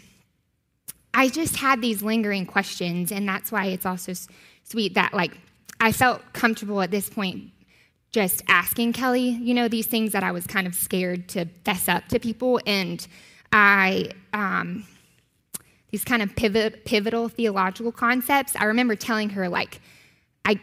I 1.14 1.28
just 1.28 1.56
had 1.56 1.80
these 1.80 2.02
lingering 2.02 2.44
questions, 2.44 3.10
and 3.10 3.26
that's 3.26 3.50
why 3.50 3.66
it's 3.66 3.86
also 3.86 4.12
sweet 4.64 4.94
that, 4.94 5.14
like, 5.14 5.32
I 5.80 5.92
felt 5.92 6.22
comfortable 6.32 6.80
at 6.82 6.90
this 6.90 7.08
point 7.08 7.50
just 8.16 8.42
asking 8.48 8.94
Kelly, 8.94 9.28
you 9.28 9.52
know, 9.52 9.68
these 9.68 9.86
things 9.86 10.12
that 10.12 10.22
I 10.22 10.32
was 10.32 10.46
kind 10.46 10.66
of 10.66 10.74
scared 10.74 11.28
to 11.28 11.44
fess 11.66 11.86
up 11.86 12.08
to 12.08 12.18
people. 12.18 12.58
And 12.66 13.06
I, 13.52 14.10
um, 14.32 14.86
these 15.90 16.02
kind 16.02 16.22
of 16.22 16.34
pivot, 16.34 16.86
pivotal 16.86 17.28
theological 17.28 17.92
concepts, 17.92 18.56
I 18.56 18.64
remember 18.64 18.96
telling 18.96 19.30
her, 19.30 19.50
like, 19.50 19.82
I, 20.46 20.58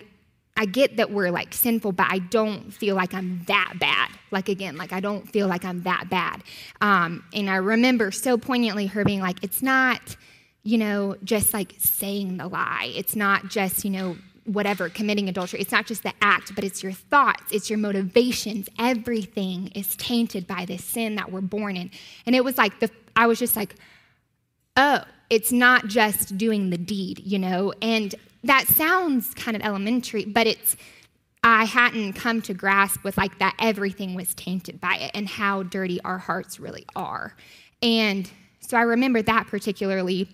I 0.58 0.66
get 0.66 0.98
that 0.98 1.12
we're 1.12 1.30
like 1.30 1.54
sinful, 1.54 1.92
but 1.92 2.08
I 2.10 2.20
don't 2.20 2.74
feel 2.74 2.96
like 2.96 3.14
I'm 3.14 3.44
that 3.46 3.74
bad. 3.80 4.10
Like, 4.32 4.50
again, 4.50 4.76
like 4.76 4.92
I 4.92 5.00
don't 5.00 5.30
feel 5.30 5.48
like 5.48 5.64
I'm 5.64 5.84
that 5.84 6.10
bad. 6.10 6.44
Um, 6.82 7.24
and 7.34 7.52
I 7.52 7.58
remember 7.58 8.12
so 8.12 8.36
poignantly 8.38 8.88
her 8.88 9.04
being 9.04 9.22
like, 9.22 9.38
it's 9.44 9.62
not, 9.62 10.16
you 10.64 10.80
know, 10.80 11.18
just 11.24 11.54
like 11.54 11.76
saying 11.78 12.38
the 12.38 12.48
lie. 12.48 12.92
It's 12.96 13.16
not 13.16 13.48
just, 13.48 13.86
you 13.86 13.92
know, 13.92 14.18
whatever, 14.46 14.90
committing 14.90 15.30
adultery. 15.30 15.60
It's 15.60 15.72
not 15.72 15.86
just 15.86 16.04
the 16.04 16.14
act, 16.22 16.54
but 16.56 16.64
it's 16.64 16.84
your 16.84 16.92
thoughts, 16.92 17.52
it's 17.52 17.70
your 17.70 17.80
motivations. 17.80 18.68
Everything 18.78 19.68
is 19.76 19.96
tainted 19.96 20.48
by 20.48 20.66
this 20.66 20.84
sin 20.84 21.16
that 21.16 21.32
we're 21.32 21.42
born 21.42 21.78
in. 21.78 21.92
And 22.26 22.36
it 22.36 22.44
was 22.44 22.58
like, 22.58 22.80
the, 22.80 22.90
I 23.16 23.28
was 23.28 23.40
just 23.40 23.56
like, 23.56 23.76
oh, 24.76 25.02
it's 25.30 25.52
not 25.52 25.88
just 25.88 26.38
doing 26.38 26.70
the 26.70 26.78
deed, 26.78 27.22
you 27.26 27.40
know? 27.40 27.74
And 27.82 28.14
that 28.44 28.68
sounds 28.68 29.34
kind 29.34 29.56
of 29.56 29.64
elementary, 29.64 30.26
but 30.26 30.48
it's, 30.48 30.76
I 31.44 31.66
hadn't 31.66 32.14
come 32.14 32.42
to 32.44 32.54
grasp 32.54 33.04
with 33.04 33.18
like 33.18 33.40
that 33.40 33.56
everything 33.60 34.16
was 34.16 34.34
tainted 34.34 34.80
by 34.80 34.96
it 34.96 35.12
and 35.14 35.28
how 35.28 35.64
dirty 35.64 36.00
our 36.02 36.18
hearts 36.18 36.60
really 36.60 36.86
are. 36.96 37.36
And 37.82 38.30
so 38.60 38.78
I 38.78 38.82
remember 38.82 39.22
that 39.22 39.48
particularly. 39.48 40.30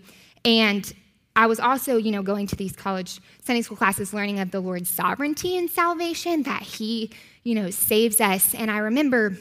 And 0.45 0.91
I 1.39 1.45
was 1.45 1.57
also, 1.57 1.95
you 1.95 2.11
know, 2.11 2.21
going 2.21 2.47
to 2.47 2.55
these 2.57 2.75
college 2.75 3.21
Sunday 3.45 3.61
school 3.61 3.77
classes 3.77 4.13
learning 4.13 4.41
of 4.41 4.51
the 4.51 4.59
Lord's 4.59 4.89
sovereignty 4.89 5.57
and 5.57 5.69
salvation, 5.69 6.43
that 6.43 6.63
He, 6.63 7.11
you 7.43 7.55
know, 7.55 7.69
saves 7.69 8.19
us. 8.19 8.53
And 8.53 8.69
I 8.69 8.79
remember 8.79 9.37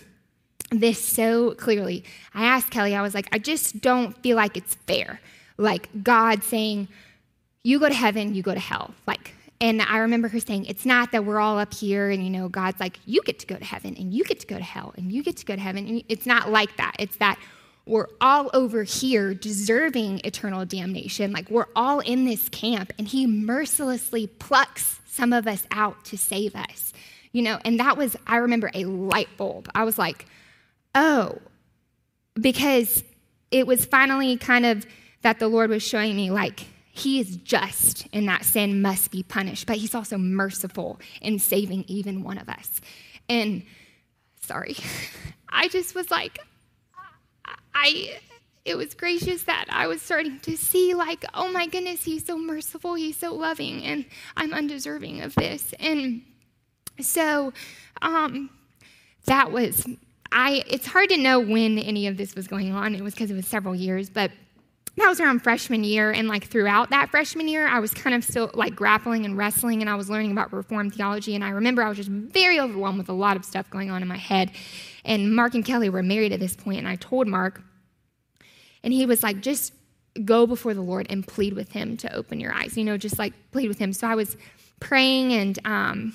this 0.71 1.05
so 1.05 1.55
clearly. 1.57 2.05
I 2.33 2.45
asked 2.45 2.71
Kelly, 2.71 2.95
I 2.95 3.03
was 3.03 3.15
like, 3.15 3.27
I 3.33 3.41
just 3.41 3.81
don't 3.81 4.17
feel 4.23 4.37
like 4.37 4.57
it's 4.57 4.77
fair. 4.87 5.21
Like 5.57 5.89
God 6.05 6.45
saying, 6.45 6.87
you 7.65 7.81
go 7.81 7.89
to 7.89 7.95
heaven, 7.95 8.33
you 8.33 8.45
go 8.45 8.55
to 8.55 8.61
hell. 8.61 8.95
Like, 9.09 9.35
and 9.61 9.83
I 9.83 9.99
remember 9.99 10.29
her 10.29 10.39
saying, 10.39 10.67
it's 10.67 10.87
not 10.87 11.11
that 11.11 11.25
we're 11.25 11.41
all 11.41 11.59
up 11.59 11.75
here 11.75 12.11
and, 12.11 12.23
you 12.23 12.31
know, 12.31 12.49
God's 12.49 12.79
like, 12.79 13.01
you 13.07 13.23
get 13.25 13.41
to 13.41 13.47
go 13.49 13.57
to 13.57 13.65
heaven 13.65 13.97
and 13.99 14.15
you 14.15 14.23
get 14.23 14.39
to 14.39 14.47
go 14.47 14.57
to 14.57 14.63
hell 14.63 14.95
and 14.97 15.11
you 15.11 15.25
get 15.25 15.37
to 15.39 15.45
go 15.45 15.57
to 15.57 15.61
heaven. 15.61 15.89
And 15.89 16.05
it's 16.09 16.27
not 16.27 16.49
like 16.49 16.77
that. 16.77 16.95
It's 17.01 17.17
that 17.17 17.41
we're 17.89 18.09
all 18.21 18.51
over 18.53 18.83
here 18.83 19.35
deserving 19.35 20.21
eternal 20.25 20.65
damnation. 20.65 21.33
Like 21.33 21.51
we're 21.51 21.69
all 21.75 22.01
in 22.01 22.25
this 22.25 22.49
camp, 22.51 22.93
and 22.99 23.09
He 23.09 23.27
mercilessly 23.27 24.27
plucks 24.27 25.01
some 25.07 25.33
of 25.33 25.47
us 25.47 25.67
out 25.71 26.05
to 26.07 26.19
save 26.19 26.55
us. 26.55 26.93
You 27.33 27.43
know, 27.43 27.59
and 27.65 27.81
that 27.81 27.97
was, 27.97 28.17
I 28.27 28.37
remember, 28.37 28.71
a 28.75 28.85
light 28.85 29.29
bulb. 29.37 29.69
I 29.75 29.85
was 29.85 29.99
like, 29.99 30.27
oh, 30.95 31.39
because 32.35 33.05
it 33.51 33.67
was 33.67 33.85
finally 33.85 34.37
kind 34.37 34.65
of 34.65 34.87
that 35.23 35.39
the 35.39 35.49
Lord 35.49 35.71
was 35.71 35.83
showing 35.83 36.15
me, 36.15 36.31
like, 36.31 36.67
He 36.91 37.21
is 37.21 37.37
just, 37.37 38.07
and 38.13 38.29
that 38.29 38.45
sin 38.45 38.83
must 38.83 39.11
be 39.11 39.23
punished, 39.23 39.67
but 39.67 39.77
He's 39.77 39.95
also 39.95 40.19
merciful 40.19 41.01
in 41.21 41.39
saving 41.39 41.85
even 41.89 42.23
one 42.23 42.39
of 42.39 42.49
us. 42.49 42.81
And 43.29 43.63
sorry, 44.41 44.77
I 45.49 45.69
just 45.69 45.95
was 45.95 46.11
like, 46.11 46.39
I 47.81 48.19
it 48.69 48.77
was 48.77 48.93
gracious 48.93 49.45
that 49.45 49.65
I 49.71 49.87
was 49.87 50.03
starting 50.03 50.41
to 50.41 50.57
see, 50.57 50.93
like, 50.93 51.25
oh 51.33 51.51
my 51.51 51.67
goodness, 51.67 52.05
he's 52.05 52.27
so 52.27 52.37
merciful, 52.37 52.95
he's 52.95 53.17
so 53.17 53.35
loving, 53.35 53.83
and 53.83 54.05
I'm 54.37 54.53
undeserving 54.53 55.23
of 55.23 55.35
this. 55.35 55.73
And 55.81 56.23
so 57.01 57.55
um, 58.03 58.51
that 59.25 59.51
was, 59.53 59.87
I, 60.31 60.63
it's 60.67 60.87
hard 60.87 61.09
to 61.09 61.17
know 61.17 61.41
when 61.41 61.79
any 61.79 62.07
of 62.09 62.19
this 62.19 62.35
was 62.35 62.47
going 62.47 62.75
on. 62.75 62.95
It 62.95 63.03
was 63.03 63.15
because 63.15 63.31
it 63.31 63.35
was 63.35 63.47
several 63.47 63.75
years, 63.75 64.11
but 64.11 64.31
that 64.97 65.09
was 65.09 65.19
around 65.19 65.39
freshman 65.43 65.83
year. 65.83 66.11
And 66.11 66.29
like 66.29 66.45
throughout 66.45 66.91
that 66.91 67.09
freshman 67.09 67.49
year, 67.49 67.67
I 67.67 67.79
was 67.79 67.95
kind 67.95 68.15
of 68.15 68.23
still 68.23 68.51
like 68.53 68.77
grappling 68.77 69.25
and 69.25 69.35
wrestling, 69.39 69.81
and 69.81 69.89
I 69.89 69.95
was 69.95 70.11
learning 70.11 70.33
about 70.33 70.53
Reformed 70.53 70.95
theology. 70.95 71.35
And 71.35 71.43
I 71.43 71.51
remember 71.51 71.83
I 71.83 71.89
was 71.89 71.97
just 71.97 72.11
very 72.11 72.61
overwhelmed 72.61 72.99
with 72.99 73.09
a 73.09 73.15
lot 73.15 73.37
of 73.39 73.47
stuff 73.47 73.71
going 73.71 73.91
on 73.91 74.03
in 74.03 74.09
my 74.09 74.19
head. 74.19 74.51
And 75.07 75.35
Mark 75.35 75.55
and 75.55 75.65
Kelly 75.65 75.89
were 75.89 76.03
married 76.03 76.33
at 76.33 76.41
this 76.41 76.55
point, 76.55 76.79
and 76.79 76.89
I 76.89 76.97
told 76.97 77.29
Mark, 77.29 77.63
and 78.83 78.93
he 78.93 79.07
was 79.07 79.23
like, 79.23 79.41
just 79.41 79.73
go 80.25 80.47
before 80.47 80.75
the 80.75 80.81
Lord 80.81 81.07
and 81.11 81.27
plead 81.27 81.55
with 81.55 81.73
him 81.73 81.97
to 81.99 82.15
open 82.15 82.41
your 82.41 82.53
eyes, 82.53 82.77
you 82.77 82.85
know, 82.85 82.97
just 82.97 83.19
like 83.19 83.33
plead 83.51 83.69
with 83.69 83.79
him. 83.79 83.93
So 83.93 84.07
I 84.07 84.15
was 84.15 84.37
praying 84.81 85.33
and 85.33 85.59
um, 85.65 86.15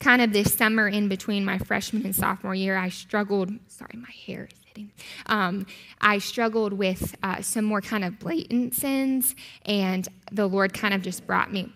kind 0.00 0.20
of 0.20 0.32
this 0.32 0.52
summer 0.52 0.88
in 0.88 1.08
between 1.08 1.44
my 1.44 1.58
freshman 1.58 2.04
and 2.04 2.14
sophomore 2.14 2.54
year, 2.54 2.76
I 2.76 2.88
struggled. 2.88 3.50
Sorry, 3.68 3.94
my 3.94 4.10
hair 4.26 4.48
is 4.52 4.58
hitting. 4.66 4.90
Um, 5.26 5.66
I 6.00 6.18
struggled 6.18 6.72
with 6.72 7.14
uh, 7.22 7.40
some 7.40 7.64
more 7.64 7.80
kind 7.80 8.04
of 8.04 8.18
blatant 8.18 8.74
sins, 8.74 9.34
and 9.64 10.08
the 10.30 10.46
Lord 10.46 10.74
kind 10.74 10.92
of 10.94 11.02
just 11.02 11.26
brought 11.26 11.52
me. 11.52 11.72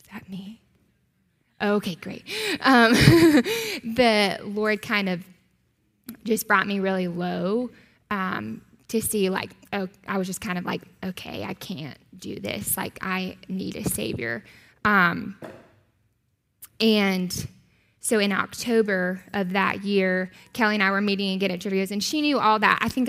Is 0.00 0.08
that 0.12 0.28
me? 0.28 0.60
Okay, 1.60 1.94
great. 1.96 2.24
Um, 2.60 2.92
the 2.94 4.38
Lord 4.42 4.82
kind 4.82 5.08
of 5.08 5.24
just 6.24 6.46
brought 6.46 6.66
me 6.66 6.80
really 6.80 7.08
low 7.08 7.70
um, 8.10 8.62
to 8.88 9.02
see 9.02 9.28
like 9.30 9.50
oh 9.72 9.88
i 10.06 10.16
was 10.18 10.26
just 10.26 10.40
kind 10.40 10.58
of 10.58 10.64
like 10.64 10.82
okay 11.04 11.44
i 11.44 11.54
can't 11.54 11.98
do 12.18 12.38
this. 12.38 12.76
Like 12.76 12.98
i 13.02 13.36
need 13.48 13.76
a 13.76 13.84
savior. 13.88 14.44
Um, 14.84 15.36
and 16.78 17.48
so 18.00 18.18
in 18.20 18.30
october 18.30 19.20
of 19.32 19.50
that 19.50 19.82
year 19.82 20.30
kelly 20.52 20.74
and 20.74 20.82
i 20.82 20.90
were 20.90 21.00
meeting 21.00 21.32
again 21.32 21.50
at 21.50 21.58
Judio's, 21.58 21.90
and 21.90 22.04
she 22.04 22.20
knew 22.20 22.38
all 22.38 22.58
that 22.58 22.78
i 22.82 22.88
think 22.88 23.08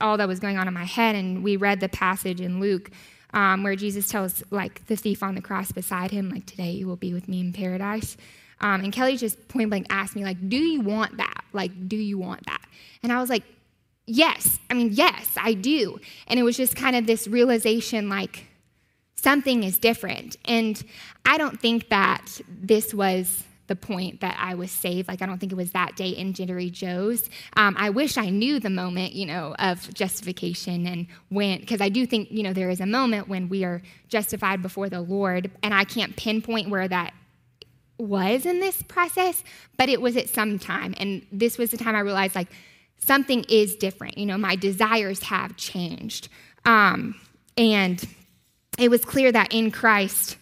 all 0.00 0.16
that 0.16 0.28
was 0.28 0.40
going 0.40 0.56
on 0.56 0.68
in 0.68 0.72
my 0.74 0.84
head 0.84 1.14
and 1.14 1.42
we 1.42 1.56
read 1.56 1.80
the 1.80 1.88
passage 1.88 2.40
in 2.40 2.60
luke 2.60 2.90
um, 3.34 3.62
where 3.62 3.76
jesus 3.76 4.08
tells 4.08 4.42
like 4.50 4.86
the 4.86 4.96
thief 4.96 5.22
on 5.22 5.34
the 5.34 5.42
cross 5.42 5.72
beside 5.72 6.10
him 6.12 6.30
like 6.30 6.46
today 6.46 6.70
you 6.70 6.86
will 6.86 6.96
be 6.96 7.12
with 7.12 7.28
me 7.28 7.40
in 7.40 7.52
paradise. 7.52 8.16
Um, 8.60 8.82
and 8.82 8.92
kelly 8.92 9.16
just 9.16 9.48
point 9.48 9.68
blank 9.68 9.86
asked 9.90 10.16
me 10.16 10.24
like 10.24 10.48
do 10.48 10.56
you 10.56 10.80
want 10.80 11.18
that? 11.18 11.44
Like 11.52 11.88
do 11.88 11.96
you 11.96 12.18
want 12.18 12.46
that? 12.46 12.62
And 13.02 13.12
i 13.12 13.20
was 13.20 13.28
like 13.28 13.44
yes, 14.08 14.58
I 14.70 14.74
mean, 14.74 14.90
yes, 14.92 15.30
I 15.36 15.54
do. 15.54 16.00
And 16.26 16.40
it 16.40 16.42
was 16.42 16.56
just 16.56 16.74
kind 16.74 16.96
of 16.96 17.06
this 17.06 17.28
realization 17.28 18.08
like 18.08 18.46
something 19.16 19.62
is 19.62 19.78
different. 19.78 20.36
And 20.44 20.82
I 21.26 21.38
don't 21.38 21.60
think 21.60 21.88
that 21.90 22.40
this 22.48 22.94
was 22.94 23.44
the 23.66 23.76
point 23.76 24.22
that 24.22 24.34
I 24.40 24.54
was 24.54 24.70
saved. 24.70 25.08
Like, 25.08 25.20
I 25.20 25.26
don't 25.26 25.38
think 25.38 25.52
it 25.52 25.56
was 25.56 25.72
that 25.72 25.94
day 25.94 26.08
in 26.08 26.32
Jittery 26.32 26.70
Joe's. 26.70 27.28
Um, 27.54 27.76
I 27.78 27.90
wish 27.90 28.16
I 28.16 28.30
knew 28.30 28.58
the 28.58 28.70
moment, 28.70 29.12
you 29.12 29.26
know, 29.26 29.54
of 29.58 29.92
justification 29.92 30.86
and 30.86 31.06
when, 31.28 31.60
because 31.60 31.82
I 31.82 31.90
do 31.90 32.06
think, 32.06 32.30
you 32.30 32.42
know, 32.42 32.54
there 32.54 32.70
is 32.70 32.80
a 32.80 32.86
moment 32.86 33.28
when 33.28 33.50
we 33.50 33.64
are 33.64 33.82
justified 34.08 34.62
before 34.62 34.88
the 34.88 35.02
Lord, 35.02 35.50
and 35.62 35.74
I 35.74 35.84
can't 35.84 36.16
pinpoint 36.16 36.70
where 36.70 36.88
that 36.88 37.12
was 37.98 38.46
in 38.46 38.60
this 38.60 38.80
process, 38.84 39.44
but 39.76 39.90
it 39.90 40.00
was 40.00 40.16
at 40.16 40.30
some 40.30 40.58
time. 40.58 40.94
And 40.96 41.26
this 41.30 41.58
was 41.58 41.70
the 41.70 41.76
time 41.76 41.94
I 41.94 42.00
realized, 42.00 42.34
like, 42.34 42.48
something 42.98 43.44
is 43.48 43.76
different. 43.76 44.18
You 44.18 44.26
know, 44.26 44.38
my 44.38 44.56
desires 44.56 45.22
have 45.24 45.56
changed. 45.56 46.28
Um, 46.64 47.14
and 47.56 48.02
it 48.78 48.90
was 48.90 49.04
clear 49.04 49.32
that 49.32 49.52
in 49.52 49.70
Christ, 49.70 50.36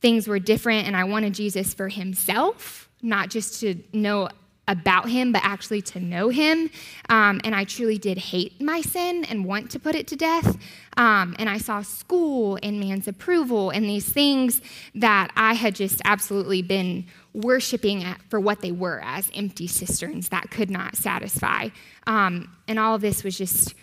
things 0.00 0.28
were 0.28 0.38
different, 0.38 0.86
and 0.86 0.96
I 0.96 1.04
wanted 1.04 1.34
Jesus 1.34 1.72
for 1.72 1.88
himself, 1.88 2.90
not 3.00 3.30
just 3.30 3.60
to 3.60 3.76
know 3.92 4.28
about 4.66 5.08
him, 5.08 5.32
but 5.32 5.42
actually 5.44 5.82
to 5.82 6.00
know 6.00 6.28
him. 6.30 6.70
Um, 7.08 7.40
and 7.44 7.54
I 7.54 7.64
truly 7.64 7.98
did 7.98 8.18
hate 8.18 8.60
my 8.60 8.80
sin 8.80 9.24
and 9.24 9.44
want 9.44 9.70
to 9.72 9.78
put 9.78 9.94
it 9.94 10.06
to 10.08 10.16
death. 10.16 10.56
Um, 10.96 11.34
and 11.38 11.48
I 11.48 11.58
saw 11.58 11.82
school 11.82 12.58
and 12.62 12.80
man's 12.80 13.08
approval 13.08 13.70
and 13.70 13.84
these 13.84 14.08
things 14.08 14.62
that 14.94 15.30
I 15.36 15.54
had 15.54 15.74
just 15.74 16.00
absolutely 16.04 16.62
been 16.62 17.06
worshiping 17.32 18.04
at 18.04 18.20
for 18.30 18.38
what 18.38 18.60
they 18.60 18.72
were 18.72 19.00
as 19.04 19.30
empty 19.34 19.66
cisterns 19.66 20.28
that 20.28 20.50
could 20.50 20.70
not 20.70 20.96
satisfy. 20.96 21.68
Um, 22.06 22.50
and 22.68 22.78
all 22.78 22.94
of 22.94 23.00
this 23.00 23.24
was 23.24 23.36
just 23.36 23.74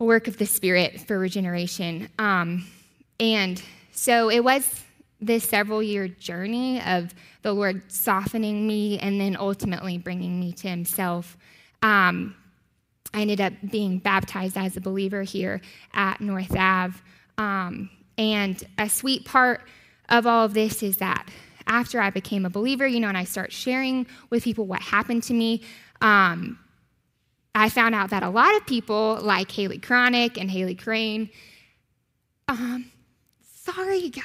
a 0.00 0.04
work 0.04 0.28
of 0.28 0.38
the 0.38 0.46
Spirit 0.46 1.00
for 1.00 1.18
regeneration. 1.18 2.08
Um, 2.18 2.66
and 3.18 3.60
so 3.92 4.30
it 4.30 4.44
was 4.44 4.85
this 5.20 5.44
several 5.44 5.82
year 5.82 6.08
journey 6.08 6.80
of 6.82 7.14
the 7.42 7.52
Lord 7.52 7.82
softening 7.90 8.66
me 8.66 8.98
and 8.98 9.20
then 9.20 9.36
ultimately 9.36 9.98
bringing 9.98 10.38
me 10.38 10.52
to 10.52 10.68
Himself. 10.68 11.36
Um, 11.82 12.34
I 13.14 13.22
ended 13.22 13.40
up 13.40 13.52
being 13.70 13.98
baptized 13.98 14.56
as 14.56 14.76
a 14.76 14.80
believer 14.80 15.22
here 15.22 15.60
at 15.94 16.20
North 16.20 16.54
Ave. 16.54 16.98
Um, 17.38 17.90
and 18.18 18.62
a 18.78 18.88
sweet 18.88 19.24
part 19.24 19.62
of 20.08 20.26
all 20.26 20.44
of 20.44 20.54
this 20.54 20.82
is 20.82 20.98
that 20.98 21.28
after 21.66 22.00
I 22.00 22.10
became 22.10 22.44
a 22.46 22.50
believer, 22.50 22.86
you 22.86 23.00
know, 23.00 23.08
and 23.08 23.18
I 23.18 23.24
start 23.24 23.52
sharing 23.52 24.06
with 24.30 24.44
people 24.44 24.66
what 24.66 24.82
happened 24.82 25.22
to 25.24 25.34
me, 25.34 25.62
um, 26.00 26.58
I 27.54 27.70
found 27.70 27.94
out 27.94 28.10
that 28.10 28.22
a 28.22 28.28
lot 28.28 28.54
of 28.56 28.66
people, 28.66 29.18
like 29.22 29.50
Haley 29.50 29.78
Chronic 29.78 30.38
and 30.38 30.50
Haley 30.50 30.74
Crane, 30.74 31.30
um, 32.48 32.90
sorry 33.42 34.10
guys, 34.10 34.22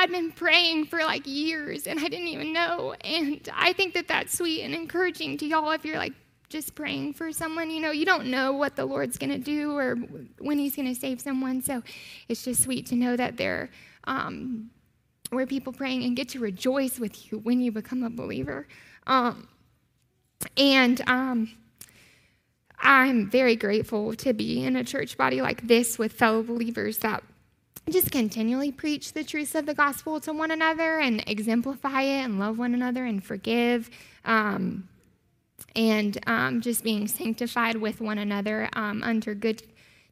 had 0.00 0.10
been 0.10 0.32
praying 0.32 0.86
for 0.86 1.00
like 1.00 1.26
years 1.26 1.86
and 1.86 2.00
I 2.00 2.08
didn't 2.08 2.28
even 2.28 2.52
know. 2.52 2.94
And 3.02 3.46
I 3.54 3.72
think 3.72 3.94
that 3.94 4.08
that's 4.08 4.36
sweet 4.36 4.62
and 4.62 4.74
encouraging 4.74 5.36
to 5.38 5.46
y'all 5.46 5.70
if 5.72 5.84
you're 5.84 5.98
like 5.98 6.14
just 6.48 6.74
praying 6.74 7.14
for 7.14 7.32
someone. 7.32 7.70
You 7.70 7.80
know, 7.80 7.90
you 7.90 8.06
don't 8.06 8.26
know 8.26 8.52
what 8.52 8.76
the 8.76 8.84
Lord's 8.84 9.18
going 9.18 9.30
to 9.30 9.38
do 9.38 9.76
or 9.76 9.96
when 10.38 10.58
He's 10.58 10.74
going 10.74 10.88
to 10.88 10.98
save 10.98 11.20
someone. 11.20 11.62
So 11.62 11.82
it's 12.28 12.44
just 12.44 12.62
sweet 12.62 12.86
to 12.86 12.96
know 12.96 13.16
that 13.16 13.36
there 13.36 13.70
um, 14.04 14.70
where 15.30 15.46
people 15.46 15.72
praying 15.72 16.04
and 16.04 16.16
get 16.16 16.30
to 16.30 16.40
rejoice 16.40 16.98
with 16.98 17.30
you 17.30 17.38
when 17.38 17.60
you 17.60 17.70
become 17.70 18.02
a 18.02 18.10
believer. 18.10 18.66
Um, 19.06 19.48
and 20.56 21.02
um, 21.06 21.52
I'm 22.78 23.28
very 23.28 23.56
grateful 23.56 24.14
to 24.16 24.32
be 24.32 24.64
in 24.64 24.76
a 24.76 24.84
church 24.84 25.16
body 25.16 25.42
like 25.42 25.66
this 25.66 25.98
with 25.98 26.12
fellow 26.12 26.42
believers 26.42 26.98
that 26.98 27.22
just 27.92 28.10
continually 28.10 28.72
preach 28.72 29.12
the 29.12 29.24
truths 29.24 29.54
of 29.54 29.66
the 29.66 29.74
gospel 29.74 30.20
to 30.20 30.32
one 30.32 30.50
another 30.50 30.98
and 30.98 31.22
exemplify 31.26 32.02
it 32.02 32.24
and 32.24 32.38
love 32.38 32.58
one 32.58 32.74
another 32.74 33.04
and 33.04 33.22
forgive. 33.22 33.90
Um, 34.24 34.88
and 35.76 36.18
um, 36.26 36.60
just 36.60 36.82
being 36.82 37.06
sanctified 37.06 37.76
with 37.76 38.00
one 38.00 38.18
another 38.18 38.68
um, 38.74 39.02
under 39.02 39.34
good 39.34 39.62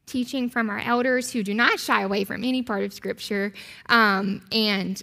teaching 0.05 0.49
from 0.49 0.69
our 0.69 0.79
elders 0.79 1.31
who 1.31 1.43
do 1.43 1.53
not 1.53 1.79
shy 1.79 2.01
away 2.01 2.23
from 2.23 2.43
any 2.43 2.63
part 2.63 2.83
of 2.83 2.93
Scripture. 2.93 3.53
Um, 3.87 4.43
and 4.51 4.97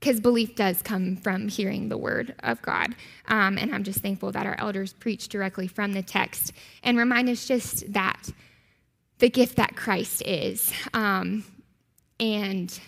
because 0.00 0.16
um, 0.16 0.22
belief 0.22 0.56
does 0.56 0.82
come 0.82 1.16
from 1.16 1.48
hearing 1.48 1.88
the 1.88 1.98
word 1.98 2.34
of 2.42 2.60
God. 2.62 2.94
Um, 3.28 3.58
and 3.58 3.74
I'm 3.74 3.84
just 3.84 4.00
thankful 4.00 4.32
that 4.32 4.46
our 4.46 4.56
elders 4.58 4.92
preach 4.92 5.28
directly 5.28 5.68
from 5.68 5.92
the 5.92 6.02
text 6.02 6.52
and 6.82 6.98
remind 6.98 7.28
us 7.28 7.46
just 7.46 7.92
that 7.92 8.30
the 9.18 9.30
gift 9.30 9.56
that 9.56 9.76
Christ 9.76 10.22
is. 10.26 10.72
Um, 10.94 11.44
and 12.18 12.78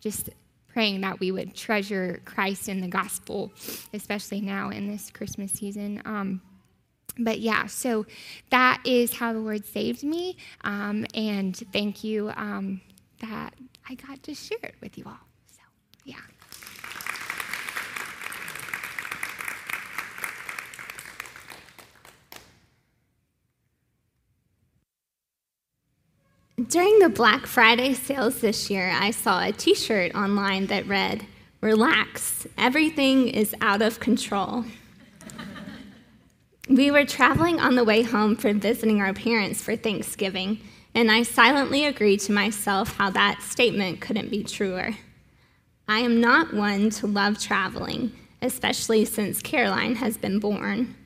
just 0.00 0.30
praying 0.68 1.00
that 1.00 1.20
we 1.20 1.30
would 1.32 1.54
treasure 1.54 2.20
Christ 2.24 2.68
in 2.68 2.80
the 2.80 2.88
gospel, 2.88 3.52
especially 3.92 4.40
now 4.40 4.70
in 4.70 4.88
this 4.88 5.10
Christmas 5.10 5.52
season. 5.52 6.00
Um, 6.04 6.40
but 7.18 7.40
yeah, 7.40 7.66
so 7.66 8.06
that 8.50 8.80
is 8.84 9.12
how 9.12 9.32
the 9.32 9.40
Lord 9.40 9.64
saved 9.66 10.04
me. 10.04 10.36
Um, 10.62 11.06
and 11.14 11.56
thank 11.72 12.04
you 12.04 12.30
um, 12.36 12.80
that 13.20 13.54
I 13.88 13.94
got 13.94 14.22
to 14.24 14.34
share 14.34 14.58
it 14.62 14.76
with 14.80 14.96
you 14.96 15.04
all. 15.06 15.18
So, 15.46 15.60
yeah. 16.04 16.16
During 26.68 26.98
the 26.98 27.08
Black 27.08 27.46
Friday 27.46 27.94
sales 27.94 28.40
this 28.40 28.68
year, 28.68 28.90
I 28.90 29.12
saw 29.12 29.42
a 29.42 29.52
t 29.52 29.74
shirt 29.74 30.14
online 30.14 30.66
that 30.66 30.86
read, 30.86 31.24
Relax, 31.62 32.46
everything 32.58 33.28
is 33.28 33.54
out 33.62 33.80
of 33.80 34.00
control. 34.00 34.64
we 36.68 36.90
were 36.90 37.06
traveling 37.06 37.60
on 37.60 37.76
the 37.76 37.84
way 37.84 38.02
home 38.02 38.36
from 38.36 38.60
visiting 38.60 39.00
our 39.00 39.14
parents 39.14 39.62
for 39.62 39.74
Thanksgiving, 39.74 40.60
and 40.94 41.10
I 41.10 41.22
silently 41.22 41.86
agreed 41.86 42.20
to 42.20 42.32
myself 42.32 42.96
how 42.96 43.10
that 43.10 43.40
statement 43.42 44.02
couldn't 44.02 44.30
be 44.30 44.42
truer. 44.42 44.96
I 45.88 46.00
am 46.00 46.20
not 46.20 46.52
one 46.52 46.90
to 46.90 47.06
love 47.06 47.40
traveling, 47.40 48.12
especially 48.42 49.06
since 49.06 49.40
Caroline 49.40 49.94
has 49.94 50.18
been 50.18 50.40
born. 50.40 50.96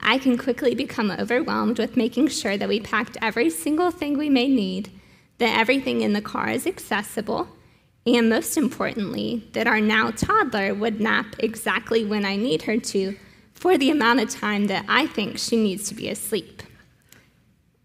I 0.00 0.16
can 0.16 0.38
quickly 0.38 0.74
become 0.74 1.10
overwhelmed 1.10 1.78
with 1.78 1.98
making 1.98 2.28
sure 2.28 2.56
that 2.56 2.68
we 2.68 2.80
packed 2.80 3.18
every 3.20 3.50
single 3.50 3.90
thing 3.90 4.16
we 4.16 4.30
may 4.30 4.48
need 4.48 4.90
that 5.42 5.58
everything 5.58 6.02
in 6.02 6.12
the 6.12 6.22
car 6.22 6.50
is 6.50 6.68
accessible, 6.68 7.48
and 8.06 8.28
most 8.28 8.56
importantly, 8.56 9.42
that 9.54 9.66
our 9.66 9.80
now 9.80 10.08
toddler 10.12 10.72
would 10.72 11.00
nap 11.00 11.34
exactly 11.40 12.04
when 12.04 12.24
I 12.24 12.36
need 12.36 12.62
her 12.62 12.78
to 12.78 13.16
for 13.52 13.76
the 13.76 13.90
amount 13.90 14.20
of 14.20 14.30
time 14.30 14.68
that 14.68 14.84
I 14.88 15.08
think 15.08 15.38
she 15.38 15.56
needs 15.56 15.88
to 15.88 15.96
be 15.96 16.08
asleep. 16.08 16.62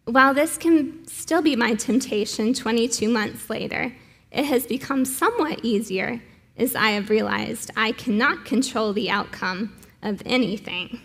While 0.05 0.35
this 0.35 0.55
can 0.55 1.07
still 1.07 1.41
be 1.41 1.55
my 1.55 1.73
temptation 1.73 2.53
22 2.53 3.09
months 3.09 3.49
later, 3.49 3.91
it 4.31 4.45
has 4.45 4.67
become 4.67 5.03
somewhat 5.03 5.65
easier 5.65 6.21
as 6.57 6.75
I 6.75 6.91
have 6.91 7.09
realized 7.09 7.71
I 7.75 7.91
cannot 7.91 8.45
control 8.45 8.93
the 8.93 9.09
outcome 9.09 9.75
of 10.03 10.21
anything. 10.27 11.01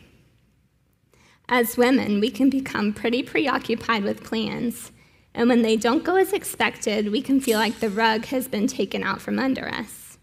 As 1.49 1.78
women, 1.78 2.21
we 2.21 2.30
can 2.30 2.50
become 2.50 2.92
pretty 2.92 3.23
preoccupied 3.23 4.04
with 4.04 4.23
plans 4.23 4.92
and 5.35 5.49
when 5.49 5.62
they 5.62 5.77
don't 5.77 6.05
go 6.05 6.16
as 6.16 6.33
expected, 6.33 7.11
we 7.11 7.23
can 7.23 7.40
feel 7.40 7.59
like 7.59 7.81
the 7.81 7.88
rug 7.88 8.27
has 8.27 8.49
been 8.49 8.66
taken 8.66 9.03
out 9.03 9.21
from 9.21 9.38
under 9.38 9.68
us. 9.68 10.18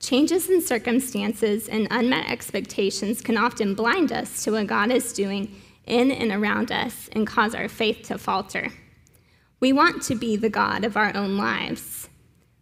Changes 0.00 0.48
in 0.48 0.62
circumstances 0.62 1.68
and 1.68 1.88
unmet 1.90 2.30
expectations 2.30 3.20
can 3.20 3.36
often 3.36 3.74
blind 3.74 4.12
us 4.12 4.44
to 4.44 4.52
what 4.52 4.66
God 4.66 4.90
is 4.90 5.12
doing 5.12 5.54
in 5.86 6.10
and 6.10 6.30
around 6.30 6.70
us 6.70 7.08
and 7.12 7.26
cause 7.26 7.54
our 7.54 7.68
faith 7.68 8.02
to 8.04 8.16
falter. 8.16 8.70
We 9.60 9.72
want 9.72 10.02
to 10.04 10.14
be 10.14 10.36
the 10.36 10.50
God 10.50 10.84
of 10.84 10.96
our 10.96 11.14
own 11.16 11.36
lives. 11.36 12.08